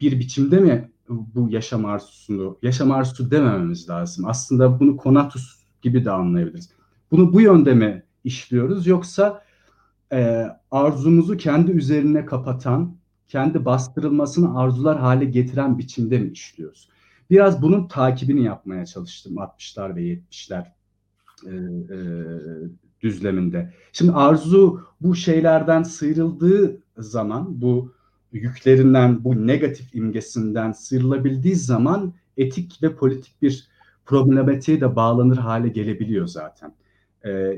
bir 0.00 0.20
biçimde 0.20 0.60
mi 0.60 0.90
bu 1.08 1.50
yaşam 1.50 1.84
arzusunu, 1.84 2.58
yaşam 2.62 2.90
arzusu 2.90 3.30
demememiz 3.30 3.88
lazım. 3.88 4.24
Aslında 4.28 4.80
bunu 4.80 4.96
konatus 4.96 5.62
gibi 5.82 6.04
de 6.04 6.10
anlayabiliriz. 6.10 6.70
Bunu 7.10 7.32
bu 7.32 7.40
yönde 7.40 7.74
mi 7.74 8.02
işliyoruz 8.24 8.86
yoksa 8.86 9.42
e, 10.12 10.46
arzumuzu 10.70 11.36
kendi 11.36 11.72
üzerine 11.72 12.26
kapatan, 12.26 12.96
kendi 13.28 13.64
bastırılmasını 13.64 14.58
arzular 14.58 14.98
hale 14.98 15.24
getiren 15.24 15.78
biçimde 15.78 16.18
mi 16.18 16.30
işliyoruz? 16.30 16.88
Biraz 17.30 17.62
bunun 17.62 17.88
takibini 17.88 18.44
yapmaya 18.44 18.86
çalıştım 18.86 19.34
60'lar 19.34 19.96
ve 19.96 20.02
70'ler 20.02 20.66
e, 21.46 21.50
e, 21.50 21.98
düzleminde. 23.00 23.72
Şimdi 23.92 24.12
arzu 24.12 24.80
bu 25.00 25.14
şeylerden 25.14 25.82
sıyrıldığı 25.82 26.80
zaman 26.98 27.60
bu 27.60 27.92
yüklerinden, 28.32 29.24
bu 29.24 29.46
negatif 29.46 29.94
imgesinden 29.94 30.72
sıyrılabildiği 30.72 31.54
zaman 31.54 32.14
etik 32.36 32.82
ve 32.82 32.96
politik 32.96 33.42
bir 33.42 33.68
problematiğe 34.06 34.80
de 34.80 34.96
bağlanır 34.96 35.36
hale 35.36 35.68
gelebiliyor 35.68 36.26
zaten. 36.26 36.74
E, 37.24 37.56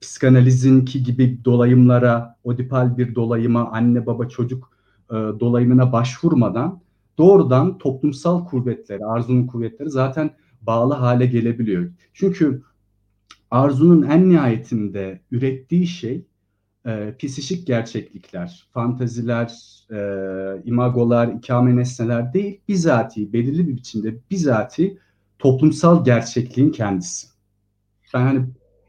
psikanalizinki 0.00 1.02
gibi 1.02 1.44
dolayımlara, 1.44 2.36
odipal 2.44 2.98
bir 2.98 3.14
dolayıma, 3.14 3.70
anne 3.70 4.06
baba 4.06 4.28
çocuk 4.28 4.77
e, 5.10 5.14
dolayımına 5.14 5.92
başvurmadan 5.92 6.80
doğrudan 7.18 7.78
toplumsal 7.78 8.44
kuvvetleri, 8.44 9.04
arzunun 9.04 9.46
kuvvetleri 9.46 9.90
zaten 9.90 10.30
bağlı 10.62 10.94
hale 10.94 11.26
gelebiliyor. 11.26 11.90
Çünkü 12.14 12.62
arzunun 13.50 14.02
en 14.02 14.30
nihayetinde 14.30 15.20
ürettiği 15.30 15.86
şey 15.86 16.24
e, 16.86 17.14
psişik 17.18 17.66
gerçeklikler, 17.66 18.68
fantaziler, 18.72 19.52
e, 19.90 19.98
imagolar, 20.64 21.28
ikame 21.28 21.76
nesneler 21.76 22.32
değil, 22.32 22.60
bizatihi, 22.68 23.32
belirli 23.32 23.68
bir 23.68 23.76
biçimde 23.76 24.14
bizatihi 24.30 24.98
toplumsal 25.38 26.04
gerçekliğin 26.04 26.70
kendisi. 26.70 27.28
Ben 28.14 28.20
hani 28.20 28.44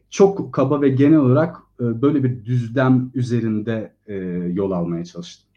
çok 0.10 0.54
kaba 0.54 0.82
ve 0.82 0.90
genel 0.90 1.18
olarak 1.18 1.58
e, 1.80 2.02
böyle 2.02 2.24
bir 2.24 2.46
düzlem 2.46 3.12
üzerinde 3.14 3.94
e, 4.08 4.16
yol 4.54 4.72
almaya 4.72 5.06
çalıştım. 5.06 5.49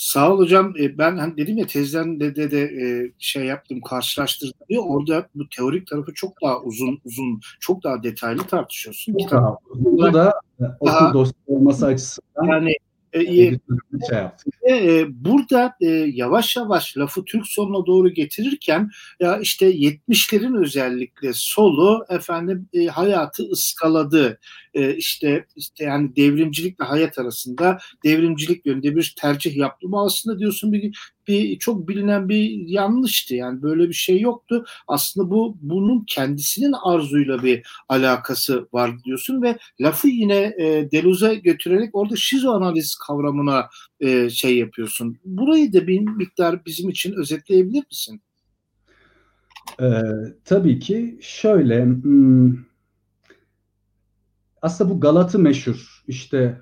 Sağ 0.00 0.32
ol 0.32 0.38
hocam. 0.38 0.74
E, 0.80 0.98
ben 0.98 1.16
hani 1.16 1.36
dedim 1.36 1.58
ya 1.58 1.66
tezden 1.66 2.20
de 2.20 2.36
de, 2.36 2.50
de 2.50 2.60
e, 2.62 3.12
şey 3.18 3.44
yaptım, 3.44 3.80
karşılaştırdım 3.80 4.58
diye 4.68 4.80
orada 4.80 5.28
bu 5.34 5.48
teorik 5.48 5.86
tarafı 5.86 6.14
çok 6.14 6.42
daha 6.42 6.60
uzun 6.60 7.00
uzun, 7.04 7.40
çok 7.60 7.84
daha 7.84 8.02
detaylı 8.02 8.42
tartışıyorsun. 8.42 9.16
Daha 9.30 9.56
Bu 9.74 10.12
da 10.12 10.34
e, 10.60 10.64
okul 10.80 11.14
dostu 11.14 11.36
olması 11.46 11.86
açısından 11.86 12.44
yani 12.46 12.74
e, 13.12 13.24
şey 14.08 14.18
yaptım. 14.18 14.52
E, 14.70 15.06
burada 15.24 15.74
e, 15.80 15.86
yavaş 15.90 16.56
yavaş 16.56 16.96
lafı 16.96 17.24
Türk 17.24 17.46
soluna 17.46 17.86
doğru 17.86 18.08
getirirken 18.08 18.90
ya 19.20 19.38
işte 19.38 19.70
70'lerin 19.70 20.60
özellikle 20.62 21.32
solu 21.34 22.06
efendim 22.08 22.68
e, 22.72 22.86
hayatı 22.86 23.42
ıskaladı. 23.42 24.38
E, 24.74 24.94
işte 24.96 25.46
işte 25.56 25.84
yani 25.84 26.16
devrimcilikle 26.16 26.84
hayat 26.84 27.18
arasında 27.18 27.78
devrimcilik 28.04 28.66
yönünde 28.66 28.96
bir 28.96 29.14
tercih 29.18 29.56
yaptım. 29.56 29.94
Aslında 29.94 30.38
diyorsun 30.38 30.72
bir, 30.72 30.98
bir 31.28 31.58
çok 31.58 31.88
bilinen 31.88 32.28
bir 32.28 32.50
yanlıştı. 32.66 33.34
Yani 33.34 33.62
böyle 33.62 33.88
bir 33.88 33.94
şey 33.94 34.20
yoktu. 34.20 34.64
Aslında 34.88 35.30
bu 35.30 35.56
bunun 35.60 36.04
kendisinin 36.06 36.74
arzuyla 36.84 37.42
bir 37.42 37.66
alakası 37.88 38.68
var 38.72 39.04
diyorsun 39.04 39.42
ve 39.42 39.58
lafı 39.80 40.08
yine 40.08 40.54
e, 40.58 40.88
Deleuze'e 40.92 41.34
götürerek 41.34 41.90
orada 41.92 42.16
şizoanaliz 42.16 42.96
kavramına 43.06 43.68
e, 44.00 44.30
şey 44.30 44.58
yapıyorsun. 44.58 45.18
Burayı 45.24 45.72
da 45.72 45.86
bir 45.86 46.00
miktar 46.00 46.64
bizim 46.66 46.88
için 46.88 47.12
özetleyebilir 47.12 47.84
misin? 47.90 48.20
Ee, 49.80 50.02
tabii 50.44 50.78
ki 50.78 51.18
şöyle 51.20 51.84
hmm, 51.84 52.69
aslında 54.62 54.90
bu 54.90 55.00
Galat'ı 55.00 55.38
meşhur 55.38 56.04
işte 56.08 56.60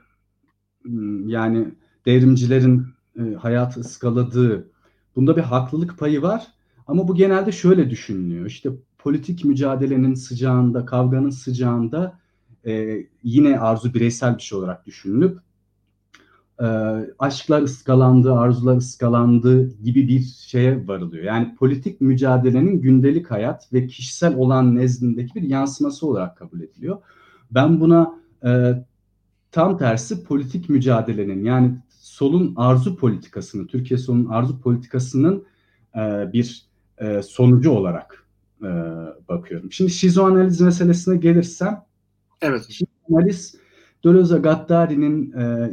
hmm, 0.82 1.28
yani 1.28 1.74
devrimcilerin 2.06 2.86
e, 3.18 3.34
hayatı 3.34 3.80
ıskaladığı 3.80 4.70
bunda 5.16 5.36
bir 5.36 5.42
haklılık 5.42 5.98
payı 5.98 6.22
var 6.22 6.46
ama 6.86 7.08
bu 7.08 7.14
genelde 7.14 7.52
şöyle 7.52 7.90
düşünülüyor 7.90 8.46
işte 8.46 8.70
politik 8.98 9.44
mücadelenin 9.44 10.14
sıcağında 10.14 10.84
kavganın 10.84 11.30
sıcağında 11.30 12.18
e, 12.66 13.04
yine 13.22 13.60
arzu 13.60 13.94
bireysel 13.94 14.36
bir 14.36 14.42
şey 14.42 14.58
olarak 14.58 14.86
düşünülüp 14.86 15.38
e, 16.60 16.66
aşklar 17.18 17.62
ıskalandı, 17.62 18.32
arzular 18.32 18.76
ıskalandı 18.76 19.82
gibi 19.82 20.08
bir 20.08 20.20
şeye 20.20 20.88
varılıyor. 20.88 21.24
Yani 21.24 21.54
politik 21.54 22.00
mücadelenin 22.00 22.80
gündelik 22.80 23.30
hayat 23.30 23.72
ve 23.72 23.86
kişisel 23.86 24.36
olan 24.36 24.76
nezdindeki 24.76 25.34
bir 25.34 25.42
yansıması 25.42 26.06
olarak 26.06 26.36
kabul 26.36 26.60
ediliyor. 26.60 26.98
Ben 27.50 27.80
buna 27.80 28.14
e, 28.44 28.74
tam 29.52 29.78
tersi 29.78 30.24
politik 30.24 30.68
mücadelenin 30.68 31.44
yani 31.44 31.78
solun 31.88 32.54
arzu 32.56 32.96
politikasını, 32.96 33.66
Türkiye 33.66 33.98
solun 33.98 34.26
arzu 34.26 34.60
politikasının 34.60 35.44
e, 35.96 36.32
bir 36.32 36.66
e, 36.98 37.22
sonucu 37.22 37.70
olarak 37.70 38.26
e, 38.62 38.68
bakıyorum. 39.28 39.72
Şimdi 39.72 39.90
şizoanaliz 39.90 40.60
meselesine 40.60 41.16
gelirsem, 41.16 41.84
evet. 42.42 42.66
şizoanaliz 42.70 43.56
Deleuze 44.04 44.38
Gattari'nin 44.38 45.32
e, 45.32 45.70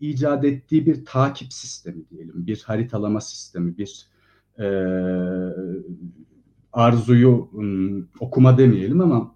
icat 0.00 0.44
ettiği 0.44 0.86
bir 0.86 1.04
takip 1.04 1.52
sistemi 1.52 2.10
diyelim, 2.10 2.46
bir 2.46 2.62
haritalama 2.66 3.20
sistemi, 3.20 3.78
bir 3.78 4.06
e, 4.58 4.66
arzuyu 6.72 7.48
um, 7.52 8.08
okuma 8.20 8.58
demeyelim 8.58 9.00
ama 9.00 9.34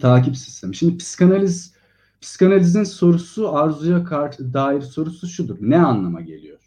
takip 0.00 0.36
sistemi. 0.36 0.76
Şimdi 0.76 0.96
psikanaliz 0.96 1.74
psikanalizin 2.20 2.84
sorusu 2.84 3.56
arzuya 3.56 4.04
karşı 4.04 4.54
dair 4.54 4.80
sorusu 4.80 5.26
şudur. 5.26 5.56
Ne 5.60 5.78
anlama 5.78 6.20
geliyor? 6.20 6.58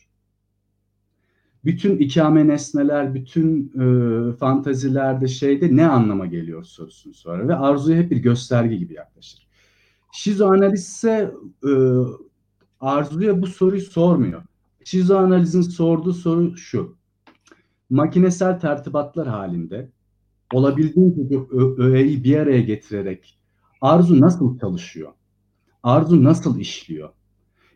Bütün 1.66 1.98
ikame 1.98 2.48
nesneler, 2.48 3.14
bütün 3.14 3.72
e, 3.80 4.34
fantazilerde 4.34 5.28
şeyde 5.28 5.76
ne 5.76 5.88
anlama 5.88 6.26
geliyor 6.26 6.64
sorusunu 6.64 7.14
sorar 7.14 7.48
ve 7.48 7.56
arzuya 7.56 7.98
hep 7.98 8.12
bir 8.12 8.18
gösterge 8.18 8.76
gibi 8.76 8.94
yaklaşır. 8.94 9.48
Şizoanaliz 10.14 10.82
ise 10.82 11.32
e, 11.64 11.72
Arzu'ya 12.80 13.42
bu 13.42 13.48
soruyu 13.48 13.82
sormuyor. 13.82 14.44
Şizoanalizin 14.84 15.62
sorduğu 15.62 16.14
soru 16.14 16.58
şu. 16.58 16.98
Makinesel 17.90 18.60
tertibatlar 18.60 19.28
halinde 19.28 19.92
olabildiğince 20.54 21.40
öğeyi 21.78 22.24
bir 22.24 22.38
araya 22.38 22.62
getirerek 22.62 23.38
arzu 23.82 24.22
nasıl 24.22 24.60
çalışıyor? 24.60 25.12
Arzu 25.84 26.24
nasıl 26.24 26.60
işliyor? 26.60 27.10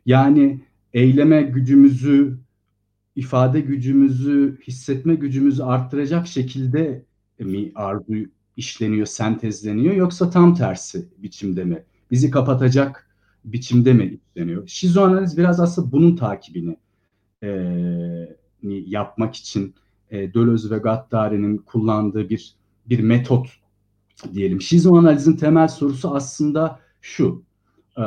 Yani 0.05 0.61
eyleme 0.93 1.41
gücümüzü, 1.41 2.39
ifade 3.15 3.61
gücümüzü, 3.61 4.59
hissetme 4.67 5.15
gücümüzü 5.15 5.63
arttıracak 5.63 6.27
şekilde 6.27 7.05
mi 7.39 7.71
arzu 7.75 8.13
işleniyor, 8.57 9.05
sentezleniyor 9.05 9.95
yoksa 9.95 10.29
tam 10.29 10.55
tersi 10.55 11.09
biçimde 11.17 11.63
mi? 11.63 11.83
Bizi 12.11 12.31
kapatacak 12.31 13.09
biçimde 13.45 13.93
mi 13.93 14.17
işleniyor? 14.29 14.67
Şizoanaliz 14.67 15.37
biraz 15.37 15.59
aslında 15.59 15.91
bunun 15.91 16.15
takibini 16.15 16.77
e, 17.43 17.49
yapmak 18.63 19.35
için 19.35 19.75
e, 20.11 20.33
Deleuze 20.33 20.75
ve 20.75 20.77
Gattari'nin 20.77 21.57
kullandığı 21.57 22.29
bir 22.29 22.58
bir 22.89 22.99
metot 22.99 23.47
diyelim. 24.33 24.61
Şizoanalizin 24.61 25.35
temel 25.35 25.67
sorusu 25.67 26.15
aslında 26.15 26.79
şu. 27.01 27.43
E, 27.97 28.03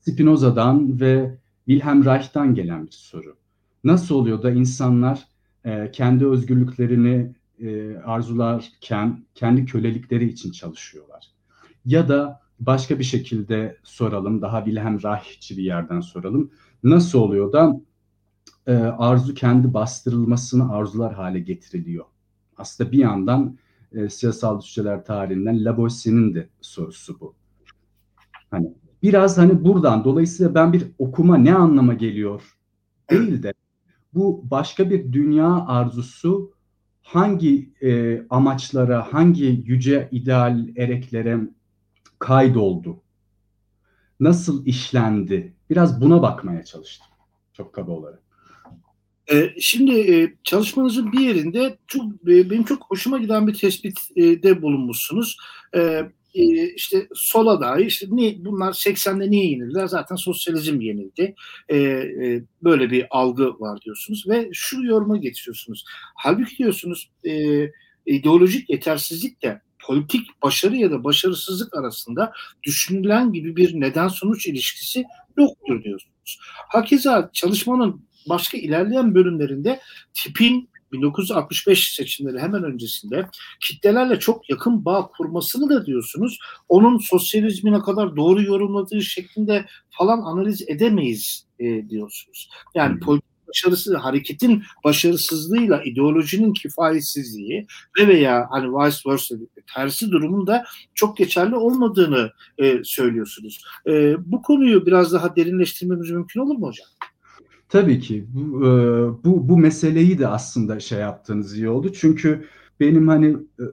Spinoza'dan 0.00 1.00
ve 1.00 1.38
Wilhelm 1.66 2.04
Reich'tan 2.04 2.54
gelen 2.54 2.86
bir 2.86 2.92
soru. 2.92 3.36
Nasıl 3.84 4.14
oluyor 4.14 4.42
da 4.42 4.50
insanlar 4.50 5.28
e, 5.64 5.90
kendi 5.90 6.26
özgürlüklerini 6.26 7.34
e, 7.60 7.96
arzularken 7.96 9.24
kendi 9.34 9.66
kölelikleri 9.66 10.28
için 10.28 10.52
çalışıyorlar? 10.52 11.26
Ya 11.84 12.08
da 12.08 12.40
başka 12.60 12.98
bir 12.98 13.04
şekilde 13.04 13.76
soralım. 13.82 14.42
Daha 14.42 14.64
Wilhelm 14.64 15.02
Reich'çi 15.02 15.56
bir 15.56 15.62
yerden 15.62 16.00
soralım. 16.00 16.50
Nasıl 16.82 17.18
oluyor 17.18 17.52
da 17.52 17.80
e, 18.66 18.74
arzu 18.74 19.34
kendi 19.34 19.74
bastırılmasını 19.74 20.72
arzular 20.72 21.14
hale 21.14 21.40
getiriliyor? 21.40 22.04
Aslında 22.56 22.92
bir 22.92 22.98
yandan 22.98 23.58
e, 23.92 24.08
siyasal 24.08 24.60
düşünceler 24.60 25.04
tarihinden 25.04 25.64
Lavoisier'in 25.64 26.34
de 26.34 26.48
sorusu 26.60 27.20
bu. 27.20 27.34
Hani 28.50 28.74
biraz 29.02 29.38
hani 29.38 29.64
buradan 29.64 30.04
dolayısıyla 30.04 30.54
ben 30.54 30.72
bir 30.72 30.86
okuma 30.98 31.36
ne 31.36 31.54
anlama 31.54 31.94
geliyor 31.94 32.56
değil 33.10 33.42
de 33.42 33.54
bu 34.14 34.44
başka 34.50 34.90
bir 34.90 35.12
dünya 35.12 35.66
arzusu 35.66 36.52
hangi 37.02 37.72
e, 37.82 38.22
amaçlara, 38.30 39.12
hangi 39.12 39.44
yüce 39.66 40.08
ideal 40.12 40.68
ereklere 40.76 41.40
kaydoldu? 42.18 43.02
Nasıl 44.20 44.66
işlendi? 44.66 45.54
Biraz 45.70 46.00
buna 46.00 46.22
bakmaya 46.22 46.64
çalıştım. 46.64 47.06
Çok 47.52 47.72
kaba 47.72 47.92
olarak. 47.92 48.27
Ee, 49.32 49.54
şimdi 49.60 50.14
e, 50.14 50.34
çalışmanızın 50.44 51.12
bir 51.12 51.20
yerinde 51.20 51.78
çok 51.86 52.04
e, 52.04 52.50
benim 52.50 52.64
çok 52.64 52.82
hoşuma 52.90 53.18
giden 53.18 53.46
bir 53.46 53.54
tespitte 53.54 54.62
bulunmuşsunuz. 54.62 55.36
Ee, 55.76 56.02
e, 56.34 56.74
işte 56.74 57.08
sola 57.14 57.60
dair 57.60 57.86
işte 57.86 58.06
bunlar 58.10 58.72
80'de 58.72 59.30
niye 59.30 59.50
yenildiler? 59.50 59.86
Zaten 59.86 60.16
sosyalizm 60.16 60.80
yenildi. 60.80 61.34
Ee, 61.72 62.02
böyle 62.62 62.90
bir 62.90 63.06
algı 63.10 63.60
var 63.60 63.80
diyorsunuz 63.80 64.24
ve 64.28 64.48
şu 64.52 64.84
yoruma 64.84 65.16
getiriyorsunuz. 65.16 65.84
Halbuki 66.14 66.58
diyorsunuz 66.58 67.10
ideolojik 68.06 68.70
yetersizlik 68.70 69.42
de 69.42 69.60
politik 69.78 70.42
başarı 70.42 70.76
ya 70.76 70.90
da 70.90 71.04
başarısızlık 71.04 71.76
arasında 71.76 72.32
düşünülen 72.62 73.32
gibi 73.32 73.56
bir 73.56 73.80
neden 73.80 74.08
sonuç 74.08 74.46
ilişkisi 74.46 75.04
yoktur 75.36 75.84
diyorsunuz. 75.84 76.38
Hakeza 76.68 77.30
çalışmanın 77.32 78.07
başka 78.28 78.58
ilerleyen 78.58 79.14
bölümlerinde 79.14 79.80
tipin 80.14 80.70
1965 80.92 81.94
seçimleri 81.94 82.38
hemen 82.38 82.64
öncesinde 82.64 83.28
kitlelerle 83.60 84.18
çok 84.18 84.50
yakın 84.50 84.84
bağ 84.84 85.08
kurmasını 85.08 85.70
da 85.70 85.86
diyorsunuz. 85.86 86.38
Onun 86.68 86.98
sosyalizmi 86.98 87.72
ne 87.72 87.80
kadar 87.80 88.16
doğru 88.16 88.42
yorumladığı 88.42 89.02
şeklinde 89.02 89.66
falan 89.90 90.18
analiz 90.18 90.62
edemeyiz 90.68 91.46
e, 91.58 91.88
diyorsunuz. 91.88 92.50
Yani 92.74 92.92
hmm. 92.92 93.00
politik 93.00 93.38
başarısı, 93.48 93.96
hareketin 93.96 94.62
başarısızlığıyla 94.84 95.82
ideolojinin 95.82 96.52
kifayetsizliği 96.52 97.66
ve 97.98 98.08
veya 98.08 98.46
hani 98.50 98.68
vice 98.68 99.10
versa 99.10 99.34
tersi 99.74 100.10
durumun 100.10 100.46
da 100.46 100.64
çok 100.94 101.16
geçerli 101.16 101.56
olmadığını 101.56 102.30
e, 102.58 102.80
söylüyorsunuz. 102.84 103.64
E, 103.86 104.14
bu 104.32 104.42
konuyu 104.42 104.86
biraz 104.86 105.12
daha 105.12 105.36
derinleştirmemiz 105.36 106.10
mümkün 106.10 106.40
olur 106.40 106.56
mu 106.56 106.66
hocam? 106.66 106.88
Tabii 107.68 108.00
ki 108.00 108.26
bu, 108.34 108.66
e, 108.66 108.68
bu, 109.24 109.48
bu 109.48 109.58
meseleyi 109.58 110.18
de 110.18 110.28
aslında 110.28 110.80
şey 110.80 110.98
yaptığınız 111.00 111.56
iyi 111.56 111.68
oldu. 111.68 111.92
Çünkü 111.92 112.44
benim 112.80 113.08
hani 113.08 113.26
e, 113.60 113.64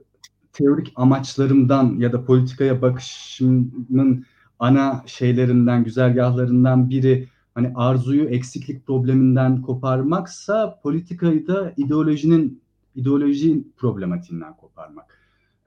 teorik 0.52 0.92
amaçlarımdan 0.96 1.96
ya 1.98 2.12
da 2.12 2.24
politikaya 2.24 2.82
bakışımın 2.82 4.24
ana 4.58 5.02
şeylerinden, 5.06 5.84
güzergahlarından 5.84 6.90
biri 6.90 7.28
hani 7.54 7.72
arzuyu 7.74 8.24
eksiklik 8.24 8.86
probleminden 8.86 9.62
koparmaksa 9.62 10.80
politikayı 10.82 11.46
da 11.46 11.74
ideolojinin 11.76 12.62
ideoloji 12.94 13.64
problematiğinden 13.76 14.56
koparmak. 14.56 15.18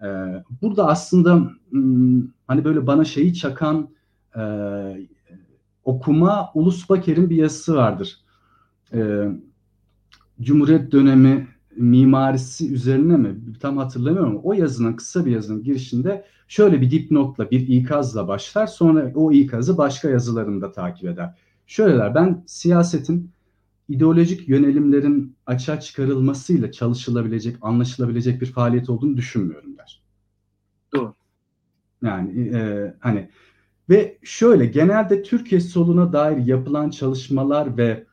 Ee, 0.03 0.07
burada 0.61 0.87
aslında 0.87 1.51
hani 2.47 2.63
böyle 2.63 2.87
bana 2.87 3.05
şeyi 3.05 3.33
çakan 3.33 3.89
e, 4.35 4.41
okuma 5.89 6.52
Ulus 6.54 6.89
Baker'in 6.89 7.30
bir 7.30 7.36
yazısı 7.36 7.75
vardır. 7.75 8.17
Ee, 8.93 9.30
Cumhuriyet 10.41 10.91
dönemi 10.91 11.47
mimarisi 11.75 12.73
üzerine 12.73 13.17
mi 13.17 13.36
tam 13.60 13.78
hatırlamıyorum 13.78 14.30
ama 14.30 14.39
o 14.39 14.54
yazının 14.54 14.93
kısa 14.93 15.25
bir 15.25 15.32
yazının 15.32 15.63
girişinde 15.63 16.25
şöyle 16.47 16.82
bir 16.82 16.91
dipnotla 16.91 17.52
bir 17.52 17.67
ikazla 17.67 18.28
başlar 18.28 18.67
sonra 18.67 19.12
o 19.15 19.32
ikazı 19.32 19.78
başka 19.78 20.10
yazılarında 20.10 20.71
takip 20.71 21.10
eder. 21.10 21.36
Şöyleler 21.67 22.15
ben 22.15 22.43
siyasetin 22.47 23.32
ideolojik 23.89 24.49
yönelimlerin 24.49 25.36
açığa 25.45 25.80
çıkarılmasıyla 25.80 26.71
çalışılabilecek, 26.71 27.58
anlaşılabilecek 27.62 28.41
bir 28.41 28.45
faaliyet 28.45 28.89
olduğunu 28.89 29.17
düşünmüyorum 29.17 29.78
der. 29.78 30.02
Doğru. 30.95 31.13
Yani 32.04 32.49
e, 32.56 32.93
hani 32.99 33.30
ve 33.89 34.17
şöyle 34.23 34.65
genelde 34.65 35.23
Türkiye 35.23 35.62
soluna 35.62 36.13
dair 36.13 36.38
yapılan 36.38 36.89
çalışmalar 36.89 37.78
ve 37.78 38.06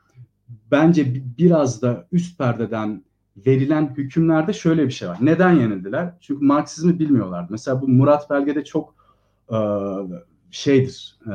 bence 0.71 1.23
biraz 1.39 1.83
da 1.83 2.09
üst 2.13 2.39
perdeden 2.39 3.05
verilen 3.47 3.95
hükümlerde 3.97 4.53
şöyle 4.53 4.87
bir 4.87 4.91
şey 4.91 5.09
var. 5.09 5.19
Neden 5.21 5.53
yenildiler? 5.53 6.15
Çünkü 6.21 6.45
Marksizmi 6.45 6.99
bilmiyorlar. 6.99 7.47
Mesela 7.51 7.83
bu 7.83 7.89
Murat 7.89 8.31
Belge'de 8.31 8.65
çok 8.65 8.95
e, 9.53 9.59
şeydir. 10.51 11.19
E, 11.27 11.33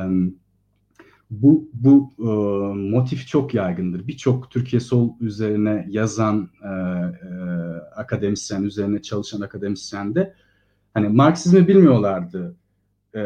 bu 1.30 1.70
bu 1.72 2.10
e, 2.18 2.30
motif 2.76 3.26
çok 3.28 3.54
yaygındır. 3.54 4.06
Birçok 4.06 4.50
Türkiye 4.50 4.80
sol 4.80 5.10
üzerine 5.20 5.86
yazan 5.88 6.50
e, 6.62 6.68
e, 6.68 6.72
akademisyen, 7.96 8.62
üzerine 8.62 9.02
çalışan 9.02 9.40
akademisyen 9.40 10.14
de 10.14 10.34
hani 10.94 11.08
Marksizmi 11.08 11.68
bilmiyorlardı. 11.68 12.56
E, 13.14 13.20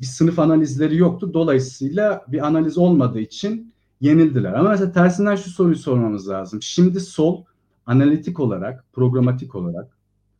bir 0.00 0.06
sınıf 0.06 0.38
analizleri 0.38 0.96
yoktu. 0.96 1.34
Dolayısıyla 1.34 2.24
bir 2.28 2.46
analiz 2.46 2.78
olmadığı 2.78 3.20
için 3.20 3.74
yenildiler. 4.00 4.52
Ama 4.52 4.70
mesela 4.70 4.92
tersinden 4.92 5.36
şu 5.36 5.50
soruyu 5.50 5.76
sormamız 5.76 6.28
lazım. 6.28 6.62
Şimdi 6.62 7.00
sol 7.00 7.44
analitik 7.86 8.40
olarak, 8.40 8.84
programatik 8.92 9.54
olarak, 9.54 9.96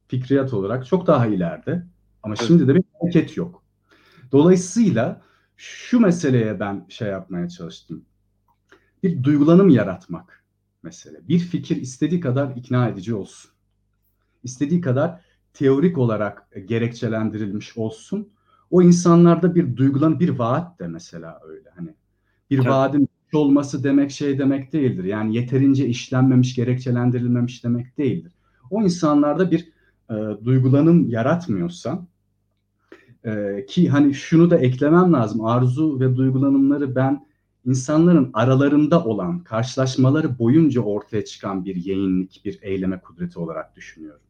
fikriyat 0.09 0.55
olarak 0.55 0.87
çok 0.87 1.07
daha 1.07 1.27
ileride. 1.27 1.87
Ama 2.23 2.35
evet. 2.39 2.47
şimdi 2.47 2.69
de 2.69 2.75
bir 2.75 2.85
hareket 3.01 3.37
yok. 3.37 3.63
Dolayısıyla 4.33 5.23
şu 5.57 6.01
meseleye 6.01 6.61
ben 6.61 6.87
şey 6.89 7.09
yapmaya 7.09 7.49
çalıştım. 7.49 8.05
Bir 9.03 9.23
duygulanım 9.23 9.69
yaratmak 9.69 10.45
mesele. 10.83 11.29
Bir 11.29 11.39
fikir 11.39 11.77
istediği 11.77 12.21
kadar 12.21 12.57
ikna 12.57 12.89
edici 12.89 13.15
olsun. 13.15 13.51
İstediği 14.45 14.81
kadar 14.81 15.21
teorik 15.55 15.99
olarak 15.99 16.49
gerekçelendirilmiş 16.65 17.79
olsun. 17.79 18.29
O 18.71 18.83
insanlarda 18.83 19.55
bir 19.55 19.77
duygulan 19.77 20.21
bir 20.21 20.29
vaat 20.29 20.81
de 20.81 20.89
mesela 20.89 21.41
öyle 21.49 21.71
hani 21.77 21.95
bir 22.51 22.59
Tabii. 22.59 22.69
vaadin 22.69 23.09
olması 23.33 23.85
demek 23.85 24.11
şey 24.11 24.39
demek 24.39 24.73
değildir. 24.73 25.05
Yani 25.05 25.37
yeterince 25.37 25.87
işlenmemiş, 25.87 26.55
gerekçelendirilmemiş 26.55 27.65
demek 27.65 27.99
değildir. 27.99 28.33
O 28.71 28.83
insanlarda 28.83 29.51
bir 29.51 29.73
e, 30.11 30.45
duygulanım 30.45 31.09
yaratmıyorsa 31.09 32.07
ee, 33.27 33.67
ki 33.69 33.89
hani 33.89 34.15
şunu 34.15 34.51
da 34.51 34.59
eklemem 34.59 35.13
lazım. 35.13 35.45
Arzu 35.45 36.01
ve 36.01 36.17
duygulanımları 36.17 36.95
ben 36.95 37.27
insanların 37.65 38.31
aralarında 38.33 39.05
olan 39.05 39.45
karşılaşmaları 39.45 40.39
boyunca 40.39 40.81
ortaya 40.81 41.25
çıkan 41.25 41.65
bir 41.65 41.85
yayınlık, 41.85 42.31
bir 42.45 42.59
eyleme 42.63 43.01
kudreti 43.01 43.39
olarak 43.39 43.77
düşünüyorum. 43.77 44.21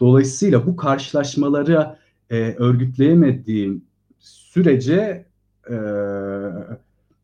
Dolayısıyla 0.00 0.66
bu 0.66 0.76
karşılaşmaları 0.76 1.96
e, 2.30 2.54
örgütleyemediğim 2.54 3.84
sürece 4.18 5.26
e, 5.70 5.76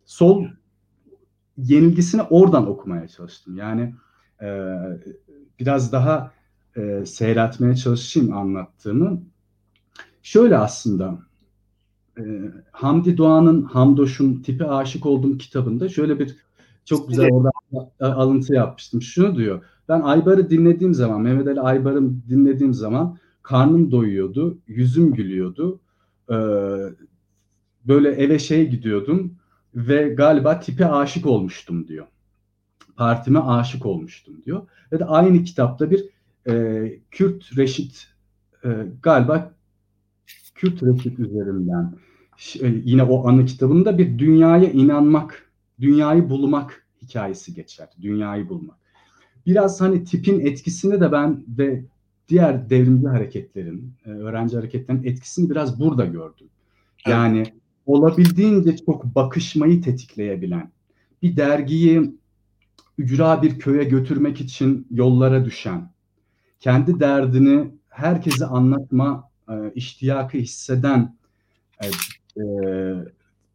sol 0.04 0.44
yenilgisini 1.56 2.22
oradan 2.22 2.66
okumaya 2.68 3.08
çalıştım. 3.08 3.56
Yani 3.56 3.94
e, 4.42 4.68
biraz 5.60 5.92
daha 5.92 6.32
e, 6.76 7.06
seyretmeye 7.06 7.76
çalışayım 7.76 8.32
anlattığımı. 8.32 9.22
Şöyle 10.22 10.58
aslında 10.58 11.18
e, 12.18 12.22
Hamdi 12.72 13.16
Doğan'ın 13.16 13.62
Hamdoş'un 13.62 14.42
tipi 14.42 14.64
aşık 14.64 15.06
olduğum 15.06 15.38
kitabında 15.38 15.88
şöyle 15.88 16.18
bir 16.18 16.36
çok 16.84 17.08
güzel 17.08 17.28
orada 17.30 17.50
alıntı 18.00 18.54
yapmıştım. 18.54 19.02
Şunu 19.02 19.36
diyor. 19.36 19.64
Ben 19.88 20.00
Aybar'ı 20.00 20.50
dinlediğim 20.50 20.94
zaman, 20.94 21.20
Mehmet 21.20 21.48
Ali 21.48 21.60
Aybar'ı 21.60 22.28
dinlediğim 22.28 22.74
zaman 22.74 23.18
karnım 23.44 23.90
doyuyordu, 23.90 24.58
yüzüm 24.66 25.14
gülüyordu. 25.14 25.80
Ee, 26.30 26.34
böyle 27.84 28.08
eve 28.10 28.38
şey 28.38 28.70
gidiyordum 28.70 29.34
ve 29.74 30.08
galiba 30.08 30.60
tipe 30.60 30.86
aşık 30.86 31.26
olmuştum 31.26 31.88
diyor. 31.88 32.06
Partime 32.96 33.38
aşık 33.38 33.86
olmuştum 33.86 34.42
diyor. 34.46 34.66
Ve 34.92 34.98
de 34.98 35.04
aynı 35.04 35.44
kitapta 35.44 35.90
bir 35.90 36.04
e, 36.48 36.98
Kürt 37.10 37.58
Reşit 37.58 38.08
e, 38.64 38.68
galiba 39.02 39.54
Kürt 40.54 40.82
Refik 40.82 41.18
üzerinden 41.18 41.94
e, 42.60 42.68
yine 42.84 43.02
o 43.02 43.28
anı 43.28 43.46
kitabında 43.46 43.98
bir 43.98 44.18
dünyaya 44.18 44.70
inanmak, 44.70 45.50
dünyayı 45.80 46.30
bulmak 46.30 46.86
hikayesi 47.02 47.54
geçer. 47.54 47.88
Dünyayı 48.02 48.48
bulmak. 48.48 48.76
Biraz 49.46 49.80
hani 49.80 50.04
tipin 50.04 50.40
etkisini 50.40 51.00
de 51.00 51.12
ben 51.12 51.44
ve 51.48 51.84
diğer 52.28 52.70
devrimci 52.70 53.08
hareketlerin, 53.08 53.92
e, 54.06 54.10
öğrenci 54.10 54.56
hareketlerin 54.56 55.04
etkisini 55.04 55.50
biraz 55.50 55.80
burada 55.80 56.04
gördüm. 56.04 56.46
Yani 57.06 57.44
olabildiğince 57.86 58.76
çok 58.76 59.04
bakışmayı 59.04 59.82
tetikleyebilen, 59.82 60.70
bir 61.22 61.36
dergiyi 61.36 62.14
ücra 62.98 63.42
bir 63.42 63.58
köye 63.58 63.84
götürmek 63.84 64.40
için 64.40 64.86
yollara 64.90 65.44
düşen, 65.44 65.90
kendi 66.60 67.00
derdini 67.00 67.70
herkese 67.88 68.46
anlatma 68.46 69.30
e, 69.48 69.72
iştiyakı 69.74 70.38
hisseden 70.38 71.16
e, 71.80 71.86
e, 72.40 72.44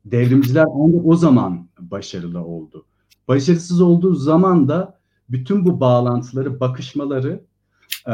devrimciler 0.06 0.66
ancak 0.76 1.06
o 1.06 1.16
zaman 1.16 1.68
başarılı 1.80 2.44
oldu. 2.44 2.86
Başarısız 3.28 3.82
olduğu 3.82 4.16
zaman 4.16 4.70
da 4.70 5.00
bütün 5.30 5.66
bu 5.66 5.80
bağlantıları, 5.80 6.60
bakışmaları 6.60 7.44
e, 8.08 8.14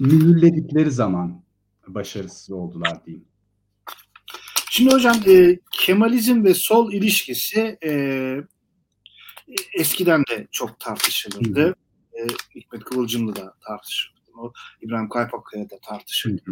mühürledikleri 0.00 0.90
zaman 0.90 1.42
başarısız 1.86 2.50
oldular 2.50 3.06
diyeyim. 3.06 3.24
Şimdi 4.70 4.94
hocam 4.94 5.16
e, 5.28 5.58
Kemalizm 5.72 6.44
ve 6.44 6.54
sol 6.54 6.92
ilişkisi 6.92 7.78
e, 7.84 7.90
eskiden 9.74 10.22
de 10.30 10.46
çok 10.50 10.80
tartışılırdı. 10.80 11.66
Hı 11.66 11.74
e, 12.16 12.26
Hikmet 12.54 12.84
Kıvılcımlı 12.84 13.36
da 13.36 13.54
tartışıldı. 13.66 14.16
O 14.38 14.52
İbrahim 14.80 15.08
Kaypakkaya 15.08 15.70
da 15.70 15.78
tartışıldı. 15.88 16.42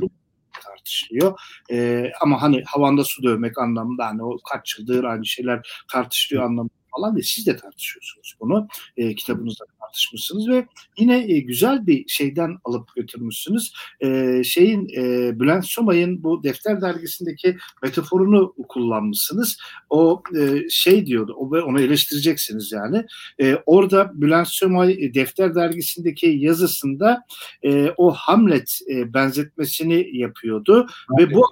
tartışılıyor. 0.65 1.41
E, 1.71 2.11
ama 2.21 2.43
hani 2.43 2.63
havanda 2.67 3.05
su 3.05 3.23
dövmek 3.23 3.59
anlamında 3.59 4.07
hani 4.07 4.23
o 4.23 4.39
kaç 4.53 4.79
yıldır 4.79 5.05
aynı 5.05 5.27
şeyler 5.27 5.85
tartışılıyor 5.93 6.45
anlamında 6.45 6.75
falan 6.97 7.17
ve 7.17 7.23
siz 7.23 7.47
de 7.47 7.57
tartışıyorsunuz 7.57 8.35
bunu. 8.41 8.69
E, 8.97 9.15
kitabınızda 9.15 9.65
tartışmışsınız 9.81 10.49
ve 10.49 10.67
yine 10.99 11.33
e, 11.33 11.41
güzel 11.41 11.87
bir 11.87 12.09
şeyden 12.09 12.57
alıp 12.65 12.95
götürmüşsünüz. 12.97 13.73
E, 14.01 14.43
şeyin 14.45 14.89
e, 14.97 15.41
Bülent 15.41 15.67
Somay'ın 15.67 16.23
bu 16.23 16.43
Defter 16.43 16.81
dergisindeki 16.81 17.57
metaforunu 17.83 18.55
kullanmışsınız. 18.69 19.59
O 19.91 20.23
e, 20.39 20.69
şey 20.71 21.07
diyordu, 21.07 21.35
o, 21.39 21.49
onu 21.49 21.81
eleştireceksiniz 21.81 22.73
yani. 22.73 23.07
E, 23.41 23.55
orada 23.67 24.11
Bülent 24.15 24.49
Somay 24.49 25.05
e, 25.05 25.15
Defter 25.15 25.55
dergisindeki 25.55 26.27
yazısında 26.27 27.25
e, 27.63 27.95
o 27.97 28.13
Hamlet 28.13 28.79
e, 28.91 29.15
benzetmesini 29.15 30.17
yapıyordu 30.17 30.87
Hamlet. 31.09 31.31
ve 31.31 31.35
bu 31.35 31.43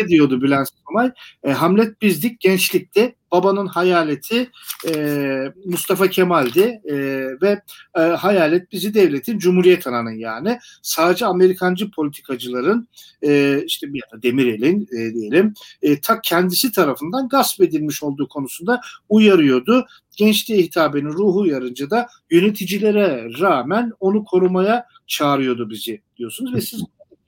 ne 0.00 0.08
diyordu 0.08 0.42
Bülent 0.42 0.68
Somay? 0.88 1.12
E, 1.44 1.52
Hamlet 1.52 2.02
bizdik 2.02 2.40
gençlikte 2.40 3.14
babanın 3.32 3.66
hayaleti 3.66 4.50
e, 4.88 5.52
Mustafa 5.64 6.10
Kemal'di 6.10 6.80
e, 6.84 6.96
ve 7.42 7.62
e, 7.96 8.00
hayalet 8.00 8.72
bizi 8.72 8.94
devletin 8.94 9.38
Cumhuriyet 9.38 9.86
ananın 9.86 10.18
yani 10.18 10.58
sadece 10.82 11.26
Amerikancı 11.26 11.90
politikacıların 11.90 12.88
e, 13.22 13.62
işte 13.66 13.92
bir 13.92 14.02
ya 14.12 14.22
Demirel'in 14.22 14.82
e, 14.82 15.14
diyelim 15.14 15.54
e, 15.82 16.00
ta 16.00 16.20
kendisi 16.20 16.72
tarafından 16.72 17.28
gasp 17.28 17.60
edilmiş 17.60 18.02
olduğu 18.02 18.28
konusunda 18.28 18.80
uyarıyordu. 19.08 19.86
Gençliğe 20.16 20.62
hitabenin 20.62 21.12
ruhu 21.12 21.40
uyarınca 21.40 21.90
da 21.90 22.08
yöneticilere 22.30 23.28
rağmen 23.40 23.92
onu 24.00 24.24
korumaya 24.24 24.86
çağırıyordu 25.06 25.70
bizi 25.70 26.02
diyorsunuz 26.16 26.54
ve 26.54 26.60
siz 26.60 26.82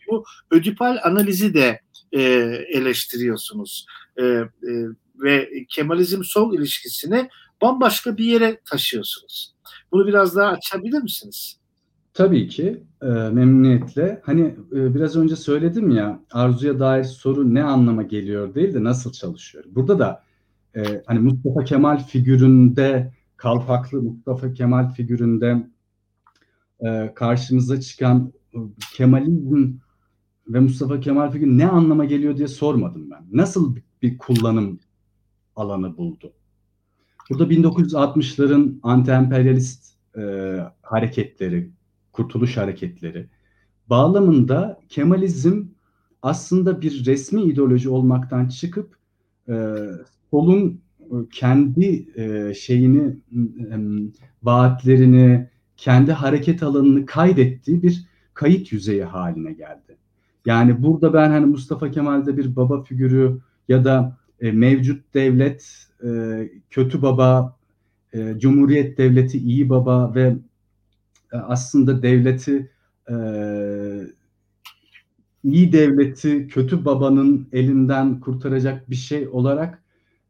bu 0.09 0.25
ödipal 0.51 0.99
analizi 1.03 1.55
de 1.55 1.81
e, 2.13 2.21
eleştiriyorsunuz. 2.69 3.87
E, 4.17 4.25
e, 4.25 4.47
ve 5.15 5.49
Kemalizm 5.69 6.25
sol 6.25 6.55
ilişkisini 6.55 7.29
bambaşka 7.63 8.17
bir 8.17 8.25
yere 8.25 8.61
taşıyorsunuz. 8.71 9.55
Bunu 9.93 10.07
biraz 10.07 10.37
daha 10.37 10.51
açabilir 10.51 11.03
misiniz? 11.03 11.57
Tabii 12.15 12.49
ki 12.49 12.83
e, 13.03 13.07
memnuniyetle. 13.07 14.21
Hani 14.25 14.55
e, 14.73 14.95
biraz 14.95 15.17
önce 15.17 15.37
söyledim 15.37 15.91
ya 15.91 16.21
arzuya 16.33 16.81
dair 16.81 17.05
soru 17.05 17.55
ne 17.55 17.65
anlama 17.65 18.03
geliyor 18.03 18.55
değil 18.55 18.75
de 18.75 18.85
nasıl 18.85 19.13
çalışıyor. 19.13 19.65
Burada 19.69 19.99
da 19.99 20.23
e, 20.77 21.03
hani 21.07 21.19
Mustafa 21.19 21.65
Kemal 21.65 21.99
figüründe 22.07 23.13
kalpaklı 23.37 24.03
Mustafa 24.03 24.53
Kemal 24.53 24.91
figüründe 24.91 25.67
e, 26.81 27.13
karşımıza 27.15 27.81
çıkan 27.81 28.33
Kemalizm 28.95 29.73
ve 30.49 30.61
Mustafa 30.61 31.01
Kemal 31.01 31.31
figürü 31.31 31.59
ne 31.59 31.69
anlama 31.69 32.05
geliyor 32.05 32.37
diye 32.37 32.49
sormadım 32.49 33.11
ben. 33.11 33.27
Nasıl 33.33 33.77
bir 34.03 34.19
kullanım 34.19 34.81
alanı 35.57 35.97
buldu? 35.97 36.33
Burada 37.31 37.45
1960'ların 37.45 38.81
anti-emperyalist 38.83 39.95
e, 40.17 40.23
hareketleri, 40.83 41.71
kurtuluş 42.13 42.57
hareketleri 42.57 43.27
bağlamında 43.91 44.81
Kemalizm 44.89 45.65
aslında 46.23 46.81
bir 46.81 47.07
resmi 47.07 47.43
ideoloji 47.43 47.89
olmaktan 47.89 48.49
çıkıp 48.49 48.97
e, 49.49 49.77
solun 50.31 50.81
kendi 51.33 52.07
e, 52.17 52.55
şeyini, 52.55 53.17
e, 53.71 53.77
vaatlerini, 54.43 55.49
kendi 55.77 56.13
hareket 56.13 56.63
alanını 56.63 57.07
kaydettiği 57.07 57.83
bir 57.83 58.05
kayıt 58.35 58.73
yüzeyi 58.73 59.05
haline 59.05 59.53
geldi. 59.53 59.97
Yani 60.47 60.83
burada 60.83 61.13
ben 61.15 61.31
hani 61.31 61.47
Mustafa 61.47 61.91
Kemal'de 61.91 62.37
bir 62.37 62.57
baba 62.57 62.83
figürü 62.83 63.39
ya 63.69 63.85
da 63.85 64.17
e, 64.41 64.53
mevcut 64.53 65.15
devlet 65.15 65.89
e, 66.05 66.09
kötü 66.71 67.03
baba, 67.03 67.57
e, 68.15 68.35
cumhuriyet 68.39 68.99
devleti 68.99 69.39
iyi 69.39 69.69
baba 69.69 70.15
ve 70.15 70.37
e, 71.33 71.37
aslında 71.37 72.03
devleti 72.03 72.71
e, 73.11 73.15
iyi 75.45 75.73
devleti 75.73 76.49
kötü 76.49 76.85
babanın 76.85 77.49
elinden 77.53 78.21
kurtaracak 78.21 78.91
bir 78.91 78.97
şey 78.97 79.29
olarak 79.29 79.83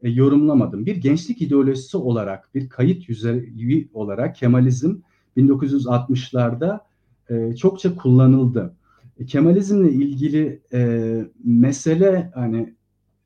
e, 0.03 0.09
yorumlamadım. 0.09 0.85
Bir 0.85 0.95
gençlik 0.95 1.41
ideolojisi 1.41 1.97
olarak, 1.97 2.55
bir 2.55 2.69
kayıt 2.69 3.09
yüzeyi 3.09 3.89
olarak 3.93 4.35
Kemalizm 4.35 4.95
1960'larda 5.37 6.79
e, 7.29 7.55
çokça 7.55 7.95
kullanıldı. 7.95 8.73
E, 9.19 9.25
Kemalizmle 9.25 9.91
ilgili 9.91 10.61
e, 10.73 11.21
mesele 11.43 12.31
hani 12.35 12.73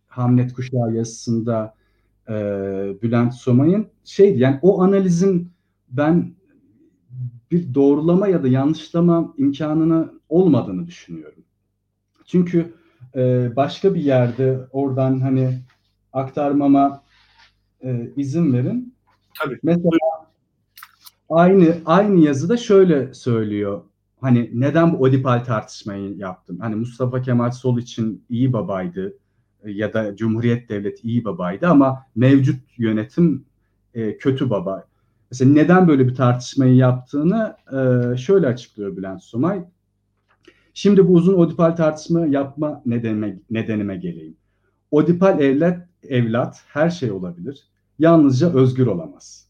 Hamlet 0.09 0.53
Kuşağı 0.53 0.93
yazısında 0.93 1.73
e, 2.29 2.33
Bülent 3.01 3.33
Somay'ın 3.33 3.87
şeydi 4.03 4.39
yani 4.39 4.59
o 4.61 4.81
analizin 4.81 5.51
ben 5.89 6.33
bir 7.51 7.73
doğrulama 7.73 8.27
ya 8.27 8.43
da 8.43 8.47
yanlışlama 8.47 9.33
imkanını 9.37 10.13
olmadığını 10.29 10.87
düşünüyorum. 10.87 11.43
Çünkü 12.25 12.73
e, 13.15 13.51
başka 13.55 13.95
bir 13.95 14.01
yerde 14.01 14.59
oradan 14.71 15.19
hani 15.19 15.59
aktarmama 16.13 17.03
e, 17.83 18.11
izin 18.15 18.53
verin. 18.53 18.95
Tabii. 19.39 19.59
Mesela 19.63 19.89
aynı 21.29 21.77
aynı 21.85 22.19
yazıda 22.19 22.57
şöyle 22.57 23.13
söylüyor. 23.13 23.81
Hani 24.21 24.51
neden 24.53 24.93
bu 24.93 24.97
Odipal 24.97 25.43
tartışmayı 25.43 26.17
yaptım? 26.17 26.59
Hani 26.59 26.75
Mustafa 26.75 27.21
Kemal 27.21 27.51
Sol 27.51 27.77
için 27.77 28.25
iyi 28.29 28.53
babaydı 28.53 29.17
ya 29.65 29.93
da 29.93 30.15
Cumhuriyet 30.15 30.69
Devleti 30.69 31.07
iyi 31.07 31.25
babaydı 31.25 31.67
ama 31.67 32.05
mevcut 32.15 32.59
yönetim 32.77 33.45
e, 33.93 34.17
kötü 34.17 34.49
baba. 34.49 34.87
Mesela 35.31 35.51
neden 35.53 35.87
böyle 35.87 36.07
bir 36.07 36.15
tartışmayı 36.15 36.75
yaptığını 36.75 37.55
e, 37.71 38.17
şöyle 38.17 38.47
açıklıyor 38.47 38.97
Bülent 38.97 39.23
Somay. 39.23 39.63
Şimdi 40.73 41.07
bu 41.07 41.13
uzun 41.13 41.33
Odipal 41.33 41.71
tartışma 41.71 42.25
yapma 42.25 42.81
nedenime, 42.85 43.39
nedenime 43.49 43.97
geleyim. 43.97 44.35
Odipal 44.91 45.39
evlat, 45.39 45.87
evlat 46.03 46.63
her 46.67 46.89
şey 46.89 47.11
olabilir. 47.11 47.63
Yalnızca 47.99 48.53
özgür 48.53 48.87
olamaz. 48.87 49.49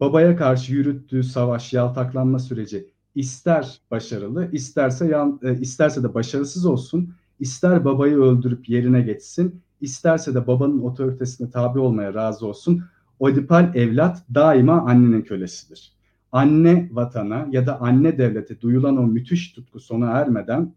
Babaya 0.00 0.36
karşı 0.36 0.72
yürüttüğü 0.72 1.22
savaş, 1.22 1.72
yaltaklanma 1.72 2.38
süreci 2.38 2.86
ister 3.14 3.80
başarılı, 3.90 4.50
isterse 4.52 5.06
yan, 5.06 5.40
e, 5.42 5.60
isterse 5.60 6.02
de 6.02 6.14
başarısız 6.14 6.66
olsun, 6.66 7.14
ister 7.40 7.84
babayı 7.84 8.16
öldürüp 8.16 8.68
yerine 8.68 9.00
geçsin, 9.00 9.62
isterse 9.80 10.34
de 10.34 10.46
babanın 10.46 10.78
otoritesine 10.78 11.50
tabi 11.50 11.78
olmaya 11.78 12.14
razı 12.14 12.46
olsun. 12.46 12.82
Odipal 13.18 13.74
evlat 13.74 14.24
daima 14.34 14.80
annenin 14.80 15.22
kölesidir. 15.22 15.92
Anne 16.32 16.88
vatana 16.92 17.48
ya 17.50 17.66
da 17.66 17.80
anne 17.80 18.18
devlete 18.18 18.60
duyulan 18.60 18.96
o 18.96 19.02
müthiş 19.02 19.52
tutku 19.52 19.80
sona 19.80 20.06
ermeden 20.06 20.74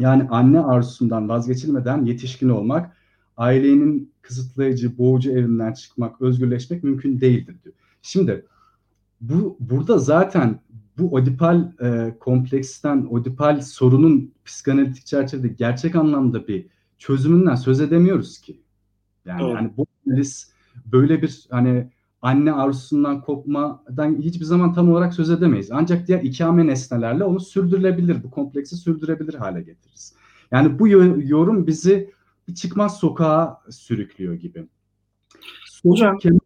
yani 0.00 0.28
anne 0.30 0.60
arzusundan 0.60 1.28
vazgeçilmeden 1.28 2.04
yetişkin 2.04 2.48
olmak, 2.48 2.96
ailenin 3.36 4.12
kısıtlayıcı, 4.22 4.98
boğucu 4.98 5.30
evinden 5.30 5.72
çıkmak, 5.72 6.20
özgürleşmek 6.20 6.84
mümkün 6.84 7.20
değildir 7.20 7.56
diyor. 7.64 7.74
Şimdi 8.02 8.46
bu 9.20 9.56
burada 9.60 9.98
zaten 9.98 10.60
bu 10.98 11.14
odipal 11.14 11.72
e, 11.80 12.16
kompleksten, 12.20 13.06
odipal 13.10 13.60
sorunun 13.60 14.34
psikanalitik 14.44 15.06
çerçevede 15.06 15.48
gerçek 15.48 15.96
anlamda 15.96 16.48
bir 16.48 16.66
çözümünden 16.98 17.54
söz 17.54 17.80
edemiyoruz 17.80 18.40
ki. 18.40 18.60
Yani, 19.24 19.50
yani 19.50 19.70
bu 19.76 19.86
analiz 20.06 20.52
böyle 20.86 21.22
bir 21.22 21.46
hani 21.50 21.90
anne 22.22 22.52
arzusundan 22.52 23.20
kopmadan 23.20 24.22
hiçbir 24.22 24.44
zaman 24.44 24.72
tam 24.72 24.90
olarak 24.90 25.14
söz 25.14 25.30
edemeyiz. 25.30 25.70
Ancak 25.72 26.08
diğer 26.08 26.22
ikame 26.22 26.66
nesnelerle 26.66 27.24
onu 27.24 27.40
sürdürülebilir, 27.40 28.24
bu 28.24 28.30
kompleksi 28.30 28.76
sürdürebilir 28.76 29.34
hale 29.34 29.62
getiririz. 29.62 30.14
Yani 30.50 30.78
bu 30.78 30.88
yorum 30.88 31.66
bizi 31.66 32.10
bir 32.48 32.54
çıkmaz 32.54 32.98
sokağa 32.98 33.60
sürüklüyor 33.70 34.34
gibi. 34.34 34.68
Hocam, 35.82 36.18
Kemal... 36.18 36.38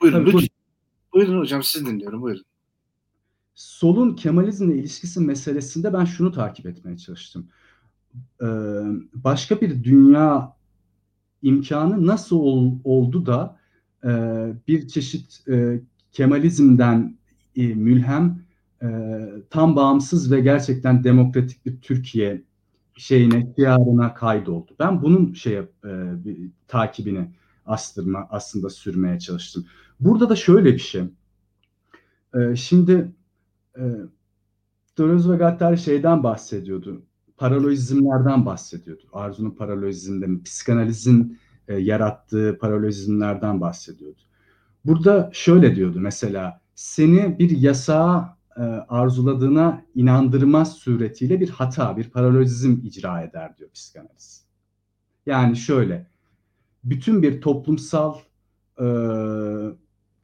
buyurun, 0.00 0.26
lütfen. 0.26 0.48
Buyurun 1.12 1.38
hocam 1.38 1.62
siz 1.62 1.86
dinliyorum 1.86 2.22
buyurun. 2.22 2.44
Solun 3.58 4.14
Kemalizmle 4.14 4.78
ilişkisi 4.78 5.20
meselesinde 5.20 5.92
ben 5.92 6.04
şunu 6.04 6.32
takip 6.32 6.66
etmeye 6.66 6.96
çalıştım. 6.96 7.48
Ee, 8.42 8.46
başka 9.14 9.60
bir 9.60 9.84
dünya 9.84 10.56
imkanı 11.42 12.06
nasıl 12.06 12.36
ol, 12.36 12.72
oldu 12.84 13.26
da 13.26 13.58
e, 14.04 14.08
bir 14.68 14.88
çeşit 14.88 15.48
e, 15.48 15.80
Kemalizmden 16.12 17.18
e, 17.56 17.66
mülhem 17.66 18.42
e, 18.82 18.88
tam 19.50 19.76
bağımsız 19.76 20.32
ve 20.32 20.40
gerçekten 20.40 21.04
demokratik 21.04 21.66
bir 21.66 21.80
Türkiye 21.80 22.42
şeyine, 22.94 23.52
şiarına 23.56 24.14
kaydoldu. 24.14 24.72
Ben 24.78 25.02
bunun 25.02 25.32
şey 25.32 25.56
e, 25.56 25.64
bir, 26.24 26.50
takibini 26.68 27.30
astırma 27.66 28.26
aslında 28.30 28.70
sürmeye 28.70 29.18
çalıştım. 29.18 29.66
Burada 30.00 30.28
da 30.28 30.36
şöyle 30.36 30.74
bir 30.74 30.78
şey. 30.78 31.02
E, 32.34 32.56
şimdi 32.56 33.12
e, 33.78 33.84
Deleuze 34.98 35.30
ve 35.30 35.36
Gattari 35.36 35.78
şeyden 35.78 36.22
bahsediyordu. 36.22 37.02
Paralojizmlerden 37.36 38.46
bahsediyordu. 38.46 39.02
Arzu'nun 39.12 39.50
paralojizmden, 39.50 40.42
psikanalizin 40.42 41.38
e, 41.68 41.76
yarattığı 41.76 42.58
paralojizmlerden 42.60 43.60
bahsediyordu. 43.60 44.20
Burada 44.84 45.30
şöyle 45.32 45.76
diyordu 45.76 46.00
mesela 46.00 46.60
seni 46.74 47.38
bir 47.38 47.50
yasağa 47.50 48.38
e, 48.56 48.62
arzuladığına 48.88 49.84
inandırmaz 49.94 50.72
suretiyle 50.72 51.40
bir 51.40 51.48
hata, 51.48 51.96
bir 51.96 52.10
paralojizm 52.10 52.76
icra 52.82 53.22
eder 53.22 53.56
diyor 53.56 53.70
psikanaliz. 53.70 54.44
Yani 55.26 55.56
şöyle, 55.56 56.06
bütün 56.84 57.22
bir 57.22 57.40
toplumsal, 57.40 58.14
e, 58.80 58.86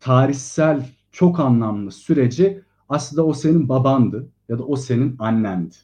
tarihsel, 0.01 0.87
çok 1.13 1.41
anlamlı 1.41 1.91
süreci 1.91 2.64
aslında 2.89 3.27
o 3.27 3.35
senin 3.35 3.69
babandı 3.69 4.29
ya 4.49 4.59
da 4.59 4.65
o 4.65 4.77
senin 4.77 5.17
annendi. 5.19 5.75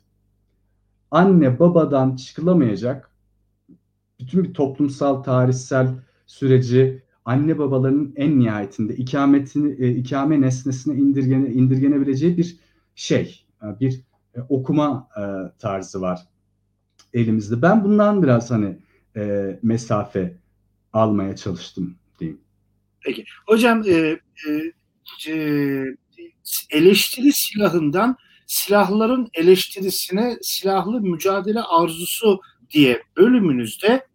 Anne 1.10 1.58
babadan 1.58 2.16
çıkılamayacak 2.16 3.10
bütün 4.20 4.44
bir 4.44 4.54
toplumsal, 4.54 5.22
tarihsel 5.22 5.88
süreci 6.26 7.02
anne 7.24 7.58
babalarının 7.58 8.12
en 8.16 8.38
nihayetinde 8.38 8.96
ikametini, 8.96 9.84
e, 9.84 9.88
ikame 9.90 10.40
nesnesine 10.40 10.94
indirgene, 10.94 11.48
indirgenebileceği 11.48 12.36
bir 12.36 12.58
şey, 12.94 13.44
e, 13.62 13.80
bir 13.80 14.00
e, 14.34 14.40
okuma 14.48 15.08
e, 15.16 15.22
tarzı 15.58 16.00
var 16.00 16.28
elimizde. 17.14 17.62
Ben 17.62 17.84
bundan 17.84 18.22
biraz 18.22 18.50
hani 18.50 18.78
e, 19.16 19.58
mesafe 19.62 20.34
almaya 20.92 21.36
çalıştım 21.36 21.96
diyeyim. 22.18 22.40
Peki. 23.00 23.24
Hocam 23.46 23.82
e, 23.86 23.92
e, 23.92 24.20
e, 25.28 25.84
eleştiri 26.70 27.32
silahından 27.32 28.16
silahların 28.46 29.28
eleştirisine 29.34 30.36
silahlı 30.42 31.00
mücadele 31.00 31.60
arzusu 31.60 32.40
diye 32.70 33.02
bölümünüzde 33.16 34.06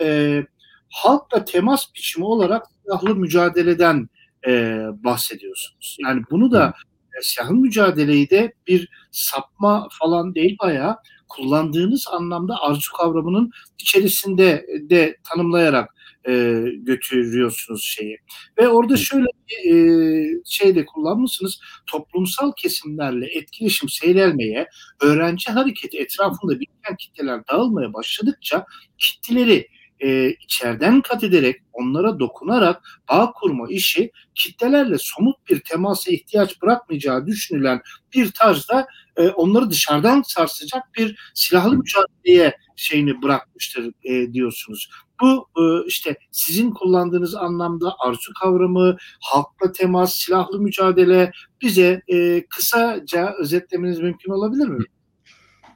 e, 0.00 0.42
halkla 0.90 1.44
temas 1.44 1.94
biçimi 1.94 2.24
olarak 2.26 2.66
silahlı 2.82 3.14
mücadeleden 3.14 4.08
e, 4.46 4.82
bahsediyorsunuz. 5.04 5.96
Yani 6.04 6.22
bunu 6.30 6.52
da 6.52 6.74
e, 7.18 7.22
silahlı 7.22 7.54
mücadeleyi 7.54 8.30
de 8.30 8.52
bir 8.66 8.88
sapma 9.10 9.88
falan 9.98 10.34
değil 10.34 10.56
bayağı 10.62 10.96
kullandığınız 11.28 12.04
anlamda 12.12 12.60
arzu 12.60 12.92
kavramının 12.92 13.50
içerisinde 13.78 14.66
de 14.90 15.16
tanımlayarak 15.30 15.94
e, 16.28 16.62
götürüyorsunuz 16.76 17.84
şeyi. 17.84 18.18
Ve 18.58 18.68
orada 18.68 18.96
şöyle 18.96 19.26
bir 19.48 19.74
e, 19.74 20.26
şey 20.46 20.74
de 20.74 20.86
kullanmışsınız. 20.86 21.60
Toplumsal 21.90 22.52
kesimlerle 22.56 23.26
etkileşim 23.26 23.88
seyrelmeye, 23.88 24.66
öğrenci 25.02 25.50
hareketi 25.52 25.98
etrafında 25.98 26.60
biriken 26.60 26.96
kitleler 26.98 27.40
dağılmaya 27.50 27.92
başladıkça 27.94 28.64
kitleleri 28.98 29.68
e, 30.00 30.30
içeriden 30.30 31.00
kat 31.00 31.24
ederek, 31.24 31.56
onlara 31.72 32.18
dokunarak 32.18 32.82
bağ 33.10 33.32
kurma 33.32 33.66
işi 33.70 34.10
kitlelerle 34.34 34.96
somut 34.98 35.36
bir 35.50 35.60
temasa 35.60 36.10
ihtiyaç 36.12 36.62
bırakmayacağı 36.62 37.26
düşünülen 37.26 37.80
bir 38.14 38.30
tarzda 38.30 38.86
e, 39.16 39.28
onları 39.28 39.70
dışarıdan 39.70 40.22
sarsacak 40.22 40.82
bir 40.98 41.18
silahlı 41.34 41.76
mücadeleye 41.76 42.54
şeyini 42.78 43.22
bırakmıştır 43.22 43.92
e, 44.04 44.32
diyorsunuz. 44.32 44.90
Bu 45.20 45.46
e, 45.62 45.86
işte 45.86 46.16
sizin 46.30 46.70
kullandığınız 46.70 47.34
anlamda 47.34 47.94
arzu 47.98 48.32
kavramı, 48.42 48.96
halkla 49.20 49.72
temas, 49.72 50.14
silahlı 50.14 50.60
mücadele 50.60 51.32
bize 51.62 52.02
e, 52.08 52.46
kısaca 52.46 53.34
özetlemeniz 53.40 54.00
mümkün 54.00 54.32
olabilir 54.32 54.68
mi? 54.68 54.84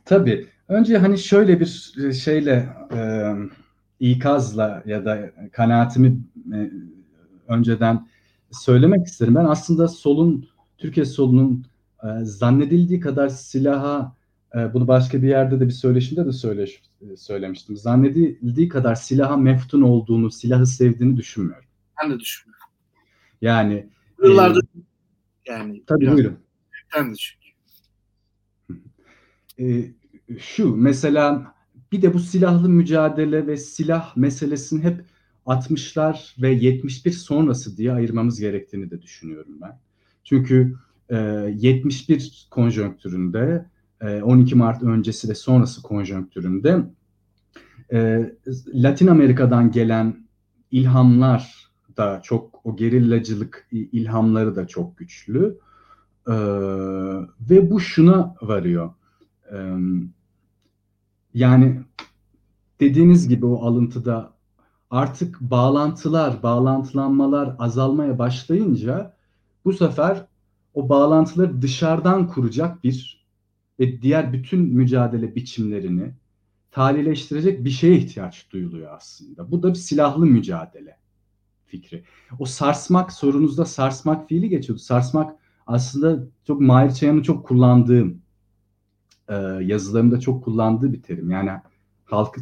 Tabii. 0.05 0.49
Önce 0.69 0.99
hani 0.99 1.19
şöyle 1.19 1.61
bir 1.61 1.93
şeyle 2.13 2.77
e, 2.95 3.33
ikazla 4.01 4.83
ya 4.87 5.05
da 5.05 5.31
kanaatimi 5.53 6.21
e, 6.53 6.71
önceden 7.49 8.09
söylemek 8.51 9.07
isterim. 9.07 9.35
Ben 9.35 9.45
aslında 9.45 9.89
solun, 9.89 10.49
Türkiye 10.79 11.07
solunun 11.07 11.67
e, 12.03 12.25
zannedildiği 12.25 13.01
kadar 13.01 13.29
silaha, 13.29 14.17
e, 14.17 14.22
bunu 14.55 14.89
başka 14.89 15.23
bir 15.23 15.29
yerde 15.29 15.61
de 15.61 15.67
bir 15.67 15.73
söyleşimde 15.73 16.27
de 16.27 16.33
söyle, 16.33 16.67
söylemiştim. 17.17 17.77
Zannedildiği 17.77 18.69
kadar 18.69 18.95
silaha 18.95 19.37
meftun 19.37 19.83
olduğunu, 19.83 20.31
silahı 20.31 20.67
sevdiğini 20.67 21.17
düşünmüyorum. 21.17 21.69
Ben 22.03 22.11
de 22.11 22.21
düşünmüyorum. 22.21 22.69
Yani 23.41 23.89
Yıllardır 24.25 24.65
e, 24.65 25.53
yani 25.53 25.83
tabii 25.87 26.13
buyurun. 26.13 26.39
Ben 26.97 27.11
de 27.11 27.15
düşünüyorum. 27.15 27.53
E, 29.59 29.93
şu 30.39 30.77
mesela 30.77 31.55
bir 31.93 32.03
de 32.03 32.15
bu 32.15 32.19
silahlı 32.19 32.69
mücadele 32.69 33.47
ve 33.47 33.57
silah 33.57 34.17
meselesini 34.17 34.83
hep 34.83 35.05
60'lar 35.47 36.43
ve 36.43 36.51
71 36.51 37.11
sonrası 37.13 37.77
diye 37.77 37.93
ayırmamız 37.93 38.41
gerektiğini 38.41 38.91
de 38.91 39.03
düşünüyorum 39.03 39.59
ben. 39.63 39.81
Çünkü 40.25 40.77
e, 41.09 41.17
71 41.57 42.49
konjonktüründe, 42.51 43.39
e, 43.39 43.72
12 44.07 44.55
Mart 44.55 44.83
öncesi 44.83 45.29
ve 45.29 45.35
sonrası 45.35 45.83
konjonktüründe 45.83 46.85
e, 47.93 48.33
Latin 48.75 49.07
Amerika'dan 49.07 49.71
gelen 49.71 50.27
ilhamlar 50.71 51.71
da 51.97 52.21
çok, 52.23 52.67
o 52.67 52.77
gerillacılık 52.77 53.69
ilhamları 53.73 54.57
da 54.57 54.67
çok 54.67 54.97
güçlü. 54.97 55.59
E, 56.29 56.35
ve 57.51 57.71
bu 57.71 57.81
şuna 57.81 58.35
varıyor. 58.43 58.91
E, 59.53 59.77
yani 61.35 61.81
dediğiniz 62.81 63.29
gibi 63.29 63.47
o 63.47 63.67
alıntıda 63.67 64.33
artık 64.91 65.41
bağlantılar, 65.41 66.43
bağlantılanmalar 66.43 67.57
azalmaya 67.59 68.19
başlayınca 68.19 69.17
bu 69.65 69.73
sefer 69.73 70.27
o 70.75 70.89
bağlantıları 70.89 71.63
dışarıdan 71.63 72.29
kuracak 72.29 72.85
bir 72.85 73.22
ve 73.81 74.03
diğer 74.03 74.33
bütün 74.33 74.61
mücadele 74.61 75.35
biçimlerini 75.35 76.15
talileştirecek 76.71 77.65
bir 77.65 77.71
şeye 77.71 77.97
ihtiyaç 77.97 78.51
duyuluyor 78.51 78.95
aslında. 78.97 79.51
Bu 79.51 79.63
da 79.63 79.69
bir 79.71 79.75
silahlı 79.75 80.27
mücadele 80.27 80.97
fikri. 81.67 82.05
O 82.39 82.45
sarsmak 82.45 83.13
sorunuzda 83.13 83.65
sarsmak 83.65 84.29
fiili 84.29 84.49
geçiyordu. 84.49 84.83
Sarsmak 84.83 85.37
aslında 85.67 86.27
çok 86.47 86.61
Mahir 86.61 86.91
Çayan'ın 86.91 87.23
çok 87.23 87.47
kullandığım 87.47 88.23
e, 89.29 89.35
yazılarında 89.61 90.21
çok 90.21 90.45
kullandığı 90.45 90.93
bir 90.93 91.03
terim. 91.03 91.31
Yani 91.31 91.51
halkı 92.05 92.41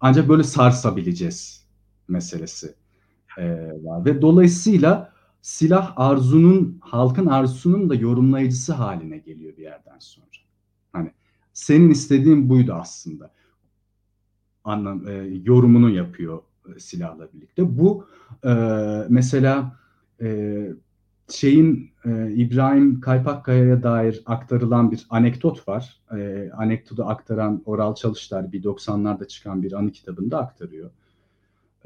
ancak 0.00 0.28
böyle 0.28 0.42
sarsabileceğiz 0.42 1.66
meselesi 2.08 2.74
e, 3.38 3.44
var. 3.84 4.04
Ve 4.04 4.22
dolayısıyla 4.22 5.12
silah 5.42 5.92
arzunun, 5.96 6.78
halkın 6.80 7.26
arzusunun 7.26 7.90
da 7.90 7.94
yorumlayıcısı 7.94 8.72
haline 8.72 9.18
geliyor 9.18 9.56
bir 9.56 9.62
yerden 9.62 9.98
sonra. 9.98 10.26
Hani 10.96 11.10
senin 11.52 11.90
istediğin 11.90 12.48
buydu 12.48 12.72
aslında. 12.72 13.30
Anlam, 14.64 15.08
e, 15.08 15.12
yorumunu 15.44 15.90
yapıyor 15.90 16.42
e, 16.76 16.80
silahla 16.80 17.28
birlikte. 17.32 17.78
Bu 17.78 18.06
e, 18.44 18.52
mesela 19.08 19.78
e, 20.20 20.68
şeyin 21.28 21.90
e, 22.04 22.32
İbrahim 22.32 23.00
Kaypakkaya'ya 23.00 23.82
dair 23.82 24.22
aktarılan 24.26 24.90
bir 24.90 25.06
anekdot 25.10 25.68
var. 25.68 26.00
E, 26.16 26.50
anekdotu 26.56 27.04
aktaran 27.04 27.62
Oral 27.66 27.94
Çalışlar 27.94 28.52
bir 28.52 28.62
90'larda 28.62 29.28
çıkan 29.28 29.62
bir 29.62 29.72
anı 29.72 29.92
kitabında 29.92 30.38
aktarıyor. 30.38 30.90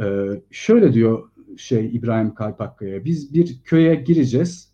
E, 0.00 0.26
şöyle 0.50 0.92
diyor 0.92 1.28
şey 1.56 1.96
İbrahim 1.96 2.34
Kaypakkaya, 2.34 3.04
biz 3.04 3.34
bir 3.34 3.60
köye 3.64 3.94
gireceğiz. 3.94 4.70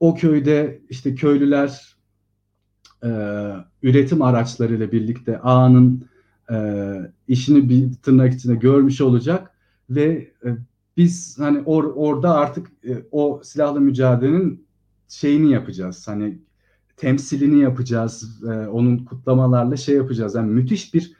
O 0.00 0.14
köyde 0.14 0.80
işte 0.88 1.14
köylüler 1.14 1.96
e, 3.04 3.08
üretim 3.82 4.22
araçlarıyla 4.22 4.92
birlikte 4.92 5.38
ağanın 5.38 6.04
e, 6.52 6.56
işini 7.28 7.68
bir 7.68 7.92
tırnak 8.02 8.34
içinde 8.34 8.54
görmüş 8.54 9.00
olacak 9.00 9.50
ve 9.90 10.30
e, 10.44 10.48
biz 10.96 11.38
hani 11.38 11.60
or, 11.60 11.84
orada 11.84 12.34
artık 12.34 12.66
e, 12.88 13.02
o 13.10 13.40
silahlı 13.44 13.80
mücadelenin 13.80 14.66
şeyini 15.08 15.52
yapacağız. 15.52 16.08
Hani 16.08 16.38
temsilini 16.96 17.58
yapacağız. 17.62 18.42
E, 18.44 18.66
onun 18.68 18.98
kutlamalarla 18.98 19.76
şey 19.76 19.96
yapacağız. 19.96 20.34
Yani 20.34 20.50
müthiş 20.50 20.94
bir 20.94 21.12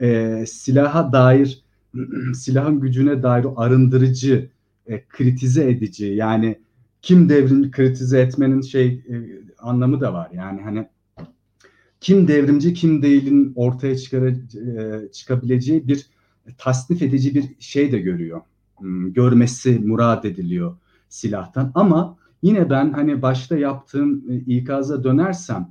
e, 0.00 0.44
silaha 0.46 1.12
dair 1.12 1.62
silahın 2.34 2.80
gücüne 2.80 3.22
dair 3.22 3.46
arındırıcı, 3.56 4.50
e, 4.86 5.04
kritize 5.08 5.70
edici 5.70 6.06
yani 6.06 6.58
kim 7.02 7.28
devrimci 7.28 7.70
kritize 7.70 8.20
etmenin 8.20 8.60
şey 8.60 8.86
e, 8.86 9.14
anlamı 9.58 10.00
da 10.00 10.12
var. 10.12 10.30
Yani 10.32 10.62
hani 10.62 10.88
kim 12.00 12.28
devrimci 12.28 12.74
kim 12.74 13.02
değilin 13.02 13.52
ortaya 13.56 13.96
çıkar, 13.96 14.22
e, 14.26 15.12
çıkabileceği 15.12 15.88
bir 15.88 16.06
tasnif 16.58 17.02
edici 17.02 17.34
bir 17.34 17.44
şey 17.58 17.92
de 17.92 17.98
görüyor 17.98 18.40
Hmm, 18.78 19.12
görmesi 19.12 19.78
murad 19.78 20.24
ediliyor 20.24 20.76
silahtan. 21.08 21.72
Ama 21.74 22.16
yine 22.42 22.70
ben 22.70 22.92
hani 22.92 23.22
başta 23.22 23.58
yaptığım 23.58 24.24
e, 24.30 24.34
ikaza 24.36 25.04
dönersem 25.04 25.68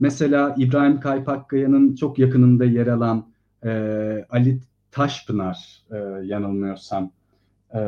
mesela 0.00 0.54
İbrahim 0.58 1.00
Kaypakkaya'nın 1.00 1.94
çok 1.94 2.18
yakınında 2.18 2.64
yer 2.64 2.86
alan 2.86 3.26
e, 3.64 3.70
Ali 4.30 4.60
Taşpınar 4.90 5.82
e, 5.90 5.96
yanılmıyorsam 6.26 7.10
e, 7.74 7.78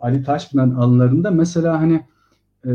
Ali 0.00 0.24
Taşpınar 0.24 0.64
anılarında 0.64 1.30
mesela 1.30 1.80
hani 1.80 2.06
e, 2.66 2.70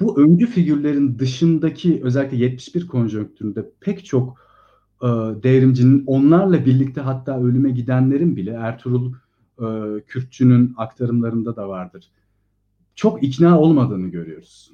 bu 0.00 0.20
öncü 0.20 0.46
figürlerin 0.46 1.18
dışındaki 1.18 2.00
özellikle 2.04 2.36
71 2.36 2.86
konjonktüründe 2.86 3.70
pek 3.80 4.04
çok 4.04 4.38
e, 5.02 5.06
devrimcinin 5.42 6.04
onlarla 6.06 6.66
birlikte 6.66 7.00
hatta 7.00 7.40
ölüme 7.40 7.70
gidenlerin 7.70 8.36
bile 8.36 8.50
Ertuğrul 8.50 9.12
e, 9.58 9.66
Kürtçünün 10.00 10.74
aktarımlarında 10.76 11.56
da 11.56 11.68
vardır. 11.68 12.10
Çok 12.94 13.22
ikna 13.22 13.60
olmadığını 13.60 14.08
görüyoruz. 14.08 14.72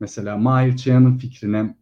Mesela 0.00 0.36
Mahir 0.36 0.76
Çayan'ın 0.76 1.18
fikrine 1.18 1.76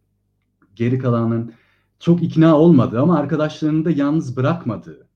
geri 0.75 0.99
kalanın 0.99 1.53
çok 1.99 2.23
ikna 2.23 2.57
olmadığı 2.57 3.01
ama 3.01 3.17
arkadaşlarını 3.17 3.85
da 3.85 3.91
yalnız 3.91 4.37
bırakmadığı 4.37 5.07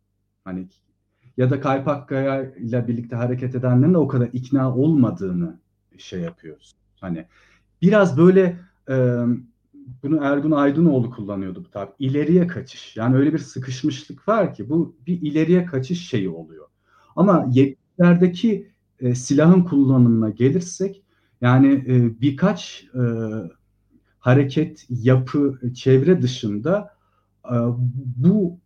hani 0.44 0.68
ya 1.38 1.50
da 1.50 1.62
Kaypakkaya 1.62 2.56
ile 2.56 2.88
birlikte 2.88 3.16
hareket 3.16 3.56
edenlerin 3.56 3.94
de 3.94 3.98
o 3.98 4.08
kadar 4.08 4.30
ikna 4.34 4.76
olmadığını 4.76 5.60
şey 5.98 6.20
yapıyoruz. 6.22 6.76
Hani 7.02 7.26
biraz 7.82 8.18
böyle 8.18 8.60
e, 8.90 8.96
bunu 10.04 10.24
Ergun 10.24 10.52
Aydınoğlu 10.52 11.12
kullanıyordu 11.12 11.64
bu 11.66 11.72
tabi. 11.72 11.92
İleriye 12.00 12.48
kaçış. 12.48 12.98
Yani 12.98 13.16
öyle 13.16 13.34
bir 13.34 13.40
sıkışmışlık 13.40 14.28
var 14.28 14.54
ki 14.54 14.70
bu 14.70 14.96
bir 15.08 15.22
ileriye 15.22 15.66
kaçış 15.66 16.10
şeyi 16.10 16.30
oluyor. 16.30 16.68
Ama 17.16 17.46
70'lerdeki 17.46 18.68
e, 19.00 19.16
silahın 19.16 19.64
kullanımına 19.64 20.30
gelirsek 20.30 21.04
yani 21.42 21.74
e, 21.88 22.22
birkaç 22.22 22.86
e, 22.94 23.02
hareket, 24.20 24.86
yapı, 24.90 25.60
çevre 25.76 26.22
dışında 26.22 26.96
e, 27.46 27.56
bu 28.16 28.60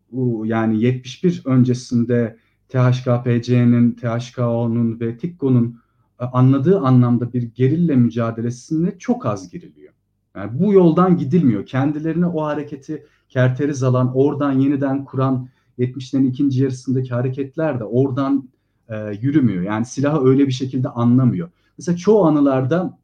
yani 0.46 0.82
71 0.84 1.42
öncesinde 1.46 2.38
THKPC'nin, 2.70 3.92
THKO'nun 3.92 5.00
ve 5.00 5.18
TİKKO'nun 5.18 5.83
anladığı 6.34 6.80
anlamda 6.80 7.34
bir 7.34 7.42
gerilla 7.42 7.96
mücadelesine 7.96 8.98
çok 9.00 9.26
az 9.26 9.50
giriliyor. 9.50 9.94
Yani 10.36 10.60
bu 10.60 10.74
yoldan 10.74 11.18
gidilmiyor. 11.18 11.66
Kendilerine 11.66 12.26
o 12.26 12.44
hareketi 12.44 13.06
kerteriz 13.30 13.84
alan, 13.84 14.12
oradan 14.16 14.52
yeniden 14.52 15.06
kuran 15.06 15.48
70'lerin 15.80 16.28
ikinci 16.28 16.64
yarısındaki 16.64 17.10
hareketler 17.10 17.80
de 17.80 17.84
oradan 17.84 18.50
e, 18.90 19.12
yürümüyor. 19.22 19.64
Yani 19.64 19.86
silahı 19.86 20.26
öyle 20.26 20.48
bir 20.48 20.52
şekilde 20.52 20.90
anlamıyor. 20.90 21.50
Mesela 21.78 21.98
çoğu 21.98 22.26
anılarda 22.26 22.98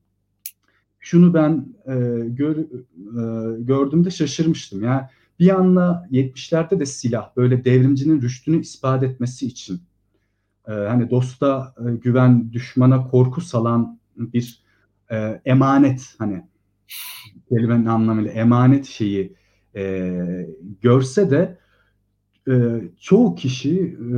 şunu 0.99 1.33
ben 1.33 1.65
e, 1.85 1.93
gör, 2.27 2.57
e, 2.57 2.63
gördüğümde 3.61 4.11
şaşırmıştım. 4.11 4.83
Yani 4.83 5.01
bir 5.39 5.55
anla 5.55 6.07
70'lerde 6.11 6.79
de 6.79 6.85
silah 6.85 7.35
böyle 7.37 7.65
devrimcinin 7.65 8.21
rüştünü 8.21 8.61
ispat 8.61 9.03
etmesi 9.03 9.45
için 9.45 9.81
e, 10.69 10.71
hani 10.71 11.09
dosta 11.09 11.73
e, 11.87 11.95
güven, 11.95 12.53
düşmana 12.53 13.07
korku 13.07 13.41
salan 13.41 13.99
bir 14.17 14.63
e, 15.11 15.41
emanet 15.45 16.15
hani 16.19 16.43
kelimenin 17.49 17.85
anlamıyla 17.85 18.31
emanet 18.31 18.85
şeyi 18.85 19.33
e, 19.75 20.47
görse 20.81 21.31
de 21.31 21.57
e, 22.47 22.81
çoğu 22.99 23.35
kişi 23.35 23.79
e, 23.79 24.17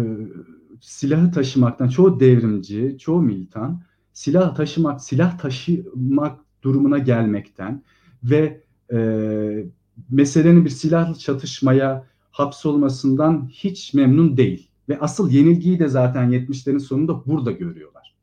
silahı 0.81 1.31
taşımaktan, 1.31 1.87
çoğu 1.87 2.19
devrimci, 2.19 2.97
çoğu 2.99 3.21
militan 3.21 3.83
silah 4.13 4.55
taşımak, 4.55 5.01
silah 5.01 5.37
taşımak 5.37 6.39
durumuna 6.63 6.97
gelmekten 6.97 7.83
ve 8.23 8.63
e, 8.93 8.97
meselenin 10.09 10.65
bir 10.65 10.69
silahlı 10.69 11.15
çatışmaya 11.19 12.05
hapsolmasından 12.31 13.49
hiç 13.51 13.93
memnun 13.93 14.37
değil. 14.37 14.70
Ve 14.91 14.99
asıl 14.99 15.31
yenilgiyi 15.31 15.79
de 15.79 15.87
zaten 15.87 16.29
70'lerin 16.29 16.79
sonunda 16.79 17.25
burada 17.25 17.51
görüyorlar. 17.51 18.15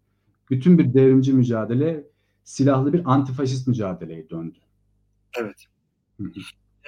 Bütün 0.51 0.79
bir 0.79 0.95
devrimci 0.95 1.33
mücadele 1.33 2.05
silahlı 2.45 2.93
bir 2.93 3.03
antifaşist 3.05 3.69
mücadeleye 3.69 4.31
döndü. 4.31 4.59
Evet. 5.39 5.65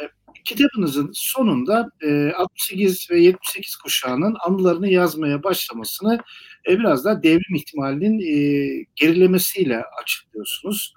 E, 0.00 0.02
kitabınızın 0.44 1.10
sonunda 1.14 1.90
e, 2.02 2.32
68 2.36 3.08
ve 3.10 3.20
78 3.20 3.76
kuşağının 3.76 4.36
anılarını 4.46 4.88
yazmaya 4.88 5.42
başlamasını 5.42 6.18
e, 6.68 6.78
biraz 6.78 7.04
daha 7.04 7.22
devrim 7.22 7.54
ihtimalinin 7.54 8.18
e, 8.18 8.86
gerilemesiyle 8.96 9.82
açıklıyorsunuz. 10.02 10.94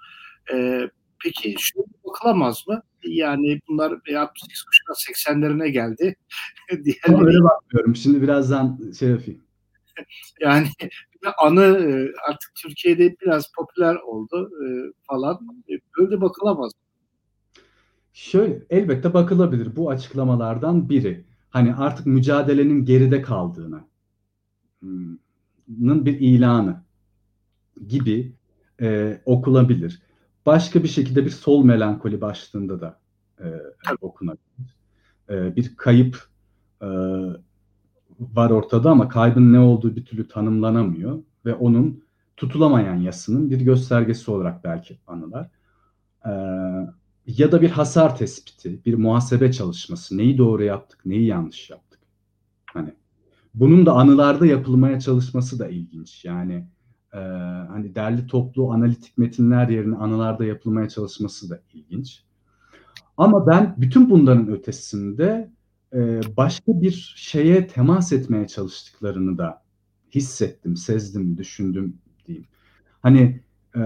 E, 0.52 0.80
peki 1.24 1.54
şu 1.58 1.84
bakılamaz 2.04 2.64
mı? 2.68 2.82
Yani 3.06 3.60
bunlar 3.68 3.92
68 4.18 4.62
kuşağı 4.62 4.94
80'lerine 4.94 5.68
geldi. 5.68 6.16
Diğerleri... 6.84 7.26
Öyle 7.26 7.44
bakmıyorum. 7.44 7.96
Şimdi 7.96 8.22
birazdan 8.22 8.92
şey 8.98 9.08
yapayım. 9.08 9.40
yani 10.40 10.68
anı 11.38 11.62
e, 11.62 12.12
artık 12.30 12.54
Türkiye'de 12.62 13.16
biraz 13.22 13.52
popüler 13.52 13.94
oldu 13.94 14.50
e, 14.64 14.66
falan. 15.06 15.64
E, 15.70 15.72
böyle 15.98 16.20
bakılamaz. 16.20 16.72
Şöyle 18.12 18.62
elbette 18.70 19.14
bakılabilir. 19.14 19.76
Bu 19.76 19.90
açıklamalardan 19.90 20.88
biri. 20.88 21.24
Hani 21.50 21.74
artık 21.74 22.06
mücadelenin 22.06 22.84
geride 22.84 23.22
kaldığını 23.22 23.84
bir 25.68 26.20
ilanı 26.20 26.82
gibi 27.88 28.32
e, 28.80 29.20
okunabilir. 29.24 30.02
Başka 30.46 30.82
bir 30.82 30.88
şekilde 30.88 31.24
bir 31.24 31.30
sol 31.30 31.64
melankoli 31.64 32.20
başlığında 32.20 32.80
da 32.80 33.00
e, 33.40 33.46
okunabilir. 34.00 34.76
E, 35.30 35.56
bir 35.56 35.76
kayıp 35.76 36.28
e, 36.82 36.88
var 38.20 38.50
ortada 38.50 38.90
ama 38.90 39.08
kaybın 39.08 39.52
ne 39.52 39.58
olduğu 39.58 39.96
bir 39.96 40.04
türlü 40.04 40.28
tanımlanamıyor 40.28 41.22
ve 41.44 41.54
onun 41.54 42.04
tutulamayan 42.36 42.96
yasının 42.96 43.50
bir 43.50 43.60
göstergesi 43.60 44.30
olarak 44.30 44.64
belki 44.64 44.98
anılar. 45.06 45.50
Ee, 46.26 46.30
ya 47.26 47.52
da 47.52 47.62
bir 47.62 47.70
hasar 47.70 48.16
tespiti, 48.16 48.84
bir 48.84 48.94
muhasebe 48.94 49.52
çalışması. 49.52 50.18
Neyi 50.18 50.38
doğru 50.38 50.64
yaptık, 50.64 51.06
neyi 51.06 51.26
yanlış 51.26 51.70
yaptık. 51.70 52.00
Hani 52.66 52.94
bunun 53.54 53.86
da 53.86 53.92
anılarda 53.92 54.46
yapılmaya 54.46 55.00
çalışması 55.00 55.58
da 55.58 55.68
ilginç. 55.68 56.24
Yani 56.24 56.68
e, 57.14 57.18
hani 57.68 57.94
derli 57.94 58.26
toplu 58.26 58.72
analitik 58.72 59.18
metinler 59.18 59.68
yerine 59.68 59.96
anılarda 59.96 60.44
yapılmaya 60.44 60.88
çalışması 60.88 61.50
da 61.50 61.60
ilginç. 61.72 62.22
Ama 63.16 63.46
ben 63.46 63.74
bütün 63.78 64.10
bunların 64.10 64.48
ötesinde 64.48 65.50
e, 65.92 66.20
başka 66.36 66.80
bir 66.80 67.14
şeye 67.16 67.66
temas 67.66 68.12
etmeye 68.12 68.46
çalıştıklarını 68.46 69.38
da 69.38 69.62
hissettim, 70.14 70.76
sezdim, 70.76 71.38
düşündüm 71.38 71.96
diyeyim. 72.26 72.46
Hani 73.02 73.40
e, 73.76 73.82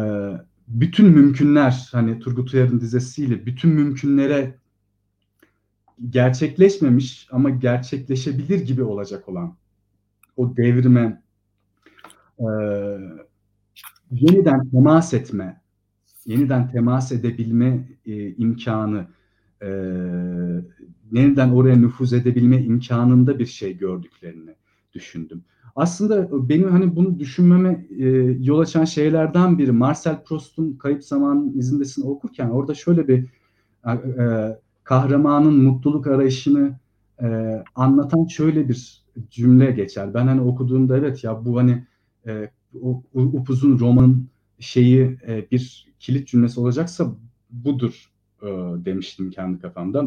bütün 0.69 1.07
mümkünler, 1.07 1.89
hani 1.93 2.19
Turgut 2.19 2.55
Uyar'ın 2.55 2.81
dizesiyle 2.81 3.47
bütün 3.47 3.71
mümkünlere 3.71 4.59
gerçekleşmemiş 6.11 7.29
ama 7.33 7.51
gerçekleşebilir 7.51 8.61
gibi 8.61 8.83
olacak 8.83 9.29
olan 9.29 9.57
o 10.37 10.57
devrime 10.57 11.23
e, 12.39 12.49
yeniden 14.11 14.71
temas 14.71 15.15
etme, 15.15 15.61
yeniden 16.27 16.71
temas 16.71 17.13
edebilme 17.13 17.89
e, 18.07 18.31
imkanı 18.31 19.07
e, 19.63 19.69
yeniden 21.13 21.51
oraya 21.51 21.77
nüfuz 21.77 22.13
edebilme 22.13 22.63
imkanında 22.63 23.39
bir 23.39 23.47
şey 23.47 23.79
gördüklerini 23.79 24.55
düşündüm. 24.93 25.45
Aslında 25.77 26.49
benim 26.49 26.71
hani 26.71 26.97
bunu 26.97 27.19
düşünmeme 27.19 27.87
e, 27.99 28.07
yol 28.41 28.59
açan 28.59 28.85
şeylerden 28.85 29.59
biri 29.59 29.73
Marcel 29.73 30.23
Proust'un 30.25 30.73
Kayıp 30.73 31.05
Zamanın 31.05 31.59
İzindesin 31.59 32.03
okurken 32.03 32.49
orada 32.49 32.75
şöyle 32.75 33.09
bir 33.09 33.27
e, 33.87 33.91
e, 33.91 34.59
kahramanın 34.85 35.65
mutluluk 35.65 36.07
arayışını 36.07 36.79
e, 37.23 37.59
anlatan 37.75 38.27
şöyle 38.27 38.69
bir 38.69 39.03
cümle 39.31 39.71
geçer. 39.71 40.15
Ben 40.15 40.27
hani 40.27 40.41
okuduğumda 40.41 40.99
evet 40.99 41.25
ya 41.25 41.45
bu 41.45 41.59
hani 41.59 41.85
e, 42.29 42.51
upuzun 43.15 43.79
romanın 43.79 44.29
şeyi 44.59 45.19
e, 45.27 45.51
bir 45.51 45.89
kilit 45.99 46.29
cümlesi 46.29 46.61
olacaksa 46.61 47.15
budur 47.51 48.11
e, 48.43 48.47
demiştim 48.85 49.31
kendi 49.31 49.61
kafamda. 49.61 50.05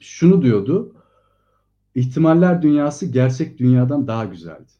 Şunu 0.00 0.42
diyordu. 0.42 0.92
İhtimaller 1.94 2.62
dünyası 2.62 3.06
gerçek 3.06 3.58
dünyadan 3.58 4.06
daha 4.06 4.24
güzeldi. 4.24 4.72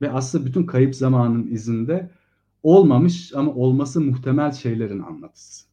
Ve 0.00 0.10
aslında 0.10 0.46
bütün 0.46 0.66
kayıp 0.66 0.94
zamanın 0.94 1.46
izinde 1.46 2.10
olmamış 2.62 3.34
ama 3.34 3.54
olması 3.54 4.00
muhtemel 4.00 4.52
şeylerin 4.52 4.98
anlatısı. 4.98 5.66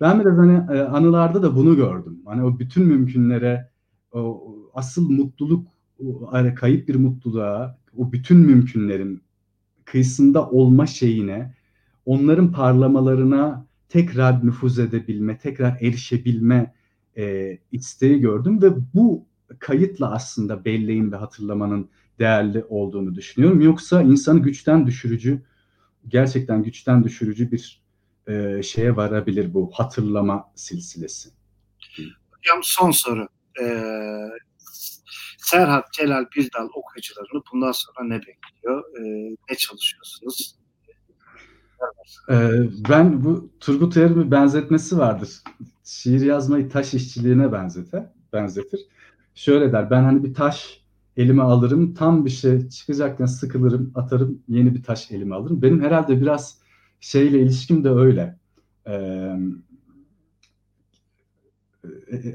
Ben 0.00 0.20
biraz 0.20 0.38
hani 0.38 0.78
e, 0.78 0.80
anılarda 0.80 1.42
da 1.42 1.56
bunu 1.56 1.76
gördüm. 1.76 2.20
Hani 2.24 2.44
o 2.44 2.58
bütün 2.58 2.86
mümkünlere, 2.86 3.70
o 4.12 4.56
asıl 4.74 5.10
mutluluk, 5.10 5.66
hani 6.30 6.54
kayıp 6.54 6.88
bir 6.88 6.94
mutluluğa, 6.94 7.78
o 7.96 8.12
bütün 8.12 8.38
mümkünlerin 8.38 9.22
kıyısında 9.84 10.50
olma 10.50 10.86
şeyine, 10.86 11.54
onların 12.06 12.52
parlamalarına 12.52 13.66
tekrar 13.88 14.46
nüfuz 14.46 14.78
edebilme, 14.78 15.38
tekrar 15.38 15.78
erişebilme 15.80 16.74
e, 17.16 17.58
isteği 17.72 18.20
gördüm 18.20 18.62
ve 18.62 18.68
bu 18.94 19.26
kayıtla 19.58 20.12
aslında 20.12 20.64
belleğin 20.64 21.12
ve 21.12 21.16
hatırlamanın 21.16 21.88
değerli 22.18 22.64
olduğunu 22.68 23.14
düşünüyorum. 23.14 23.60
Yoksa 23.60 24.02
insanı 24.02 24.40
güçten 24.42 24.86
düşürücü, 24.86 25.42
gerçekten 26.08 26.62
güçten 26.62 27.04
düşürücü 27.04 27.52
bir 27.52 27.82
e, 28.28 28.62
şeye 28.62 28.96
varabilir 28.96 29.54
bu 29.54 29.70
hatırlama 29.74 30.52
silsilesi. 30.54 31.30
Hocam 32.30 32.60
son 32.62 32.90
soru. 32.90 33.28
Ee, 33.62 34.28
Serhat 35.44 35.92
Celal 35.92 36.24
Birdal 36.36 36.68
okuyucularını 36.74 37.42
bundan 37.52 37.72
sonra 37.72 38.06
ne 38.06 38.14
bekliyor? 38.14 38.84
Ee, 38.98 39.36
ne 39.50 39.56
çalışıyorsunuz? 39.56 40.56
Ee, 42.30 42.50
ben 42.90 43.24
bu 43.24 43.50
Turgut 43.60 43.96
Uyar'ın 43.96 44.26
bir 44.26 44.30
benzetmesi 44.30 44.98
vardır. 44.98 45.28
Şiir 45.84 46.20
yazmayı 46.20 46.68
taş 46.68 46.94
işçiliğine 46.94 47.52
benzeter, 47.52 48.06
benzetir. 48.32 48.80
Şöyle 49.34 49.72
der, 49.72 49.90
ben 49.90 50.02
hani 50.02 50.24
bir 50.24 50.34
taş 50.34 50.84
elime 51.16 51.42
alırım, 51.42 51.94
tam 51.94 52.24
bir 52.24 52.30
şey 52.30 52.68
çıkacakken 52.68 53.26
sıkılırım, 53.26 53.92
atarım, 53.94 54.42
yeni 54.48 54.74
bir 54.74 54.82
taş 54.82 55.10
elime 55.10 55.34
alırım. 55.34 55.62
Benim 55.62 55.82
herhalde 55.82 56.20
biraz 56.20 56.58
şeyle 57.00 57.40
ilişkim 57.40 57.84
de 57.84 57.90
öyle. 57.90 58.38
Ee, 58.86 59.36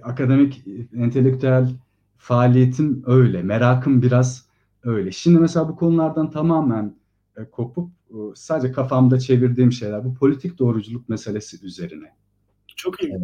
akademik, 0.03 0.63
entelektüel 0.97 1.69
faaliyetim 2.19 3.03
öyle, 3.05 3.43
merakım 3.43 4.01
biraz 4.01 4.45
öyle. 4.83 5.11
Şimdi 5.11 5.39
mesela 5.39 5.69
bu 5.69 5.75
konulardan 5.75 6.31
tamamen 6.31 6.95
e, 7.37 7.45
kopup 7.45 7.91
e, 8.09 8.15
sadece 8.35 8.71
kafamda 8.71 9.19
çevirdiğim 9.19 9.71
şeyler 9.71 10.05
bu 10.05 10.13
politik 10.13 10.59
doğruculuk 10.59 11.09
meselesi 11.09 11.65
üzerine. 11.65 12.13
Çok 12.75 13.03
iyi. 13.03 13.17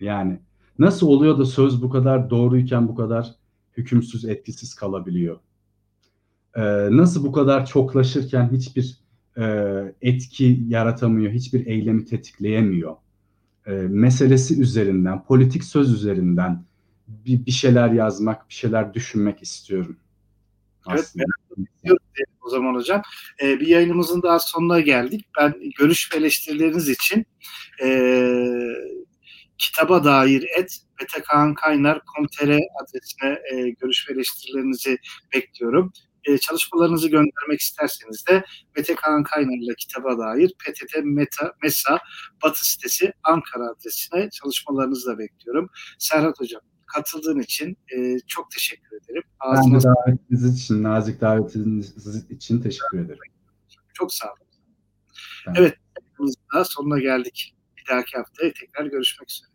Yani 0.00 0.40
nasıl 0.78 1.06
oluyor 1.06 1.38
da 1.38 1.44
söz 1.44 1.82
bu 1.82 1.90
kadar 1.90 2.30
doğruyken 2.30 2.88
bu 2.88 2.94
kadar 2.94 3.34
hükümsüz, 3.76 4.24
etkisiz 4.24 4.74
kalabiliyor? 4.74 5.40
Ee, 6.56 6.88
nasıl 6.90 7.24
bu 7.24 7.32
kadar 7.32 7.66
çoklaşırken 7.66 8.50
hiçbir 8.52 8.98
e, 9.38 9.44
etki 10.02 10.64
yaratamıyor, 10.68 11.32
hiçbir 11.32 11.66
eylemi 11.66 12.04
tetikleyemiyor? 12.04 12.96
E, 13.66 13.72
meselesi 13.72 14.60
üzerinden, 14.60 15.24
politik 15.24 15.64
söz 15.64 15.92
üzerinden 15.92 16.64
bir, 17.08 17.46
bir 17.46 17.50
şeyler 17.50 17.90
yazmak, 17.90 18.48
bir 18.48 18.54
şeyler 18.54 18.94
düşünmek 18.94 19.42
istiyorum. 19.42 19.96
Evet, 20.90 21.12
merak 21.14 21.42
o 22.42 22.48
zaman 22.48 22.74
hocam. 22.74 23.02
Ee, 23.42 23.60
bir 23.60 23.66
yayınımızın 23.66 24.22
daha 24.22 24.38
sonuna 24.38 24.80
geldik. 24.80 25.26
Ben 25.38 25.54
görüş 25.78 26.12
ve 26.12 26.16
eleştirileriniz 26.16 26.88
için 26.88 27.26
e, 27.82 27.88
kitaba 29.58 30.04
dair 30.04 30.46
et 30.58 30.76
betekankaynar.com.tr 31.00 32.58
adresine 32.82 33.38
e, 33.52 33.70
görüş 33.70 34.08
ve 34.08 34.12
eleştirilerinizi 34.12 34.98
bekliyorum. 35.34 35.92
E, 36.24 36.38
çalışmalarınızı 36.38 37.08
göndermek 37.08 37.60
isterseniz 37.60 38.24
de 38.26 38.44
Mete 38.76 38.94
Kaan 38.94 39.22
Kaynar'la 39.22 39.74
kitaba 39.74 40.18
dair 40.18 40.48
PTT 40.48 40.96
Meta, 41.04 41.52
MESA 41.62 41.98
Batı 42.42 42.70
sitesi 42.70 43.12
Ankara 43.22 43.70
adresine 43.70 44.30
çalışmalarınızı 44.30 45.10
da 45.10 45.18
bekliyorum. 45.18 45.70
Serhat 45.98 46.40
Hocam 46.40 46.62
katıldığın 46.94 47.40
için 47.40 47.76
e, 47.96 48.18
çok 48.26 48.50
teşekkür 48.50 48.96
ederim. 48.96 49.22
Ağzına... 49.40 49.74
Ben 49.74 49.80
de 49.80 49.84
davetiniz 49.84 50.56
için, 50.56 50.82
nazik 50.82 51.20
davetiniz 51.20 52.06
için 52.30 52.60
teşekkür 52.60 52.98
ederim. 52.98 53.20
Çok 53.94 54.14
sağ 54.14 54.26
olun. 54.26 54.36
Ben... 55.46 55.54
Evet, 55.54 55.78
sonuna 56.64 56.98
geldik. 56.98 57.54
Bir 57.76 57.94
dahaki 57.94 58.16
haftaya 58.16 58.52
tekrar 58.52 58.86
görüşmek 58.86 59.30
üzere. 59.30 59.51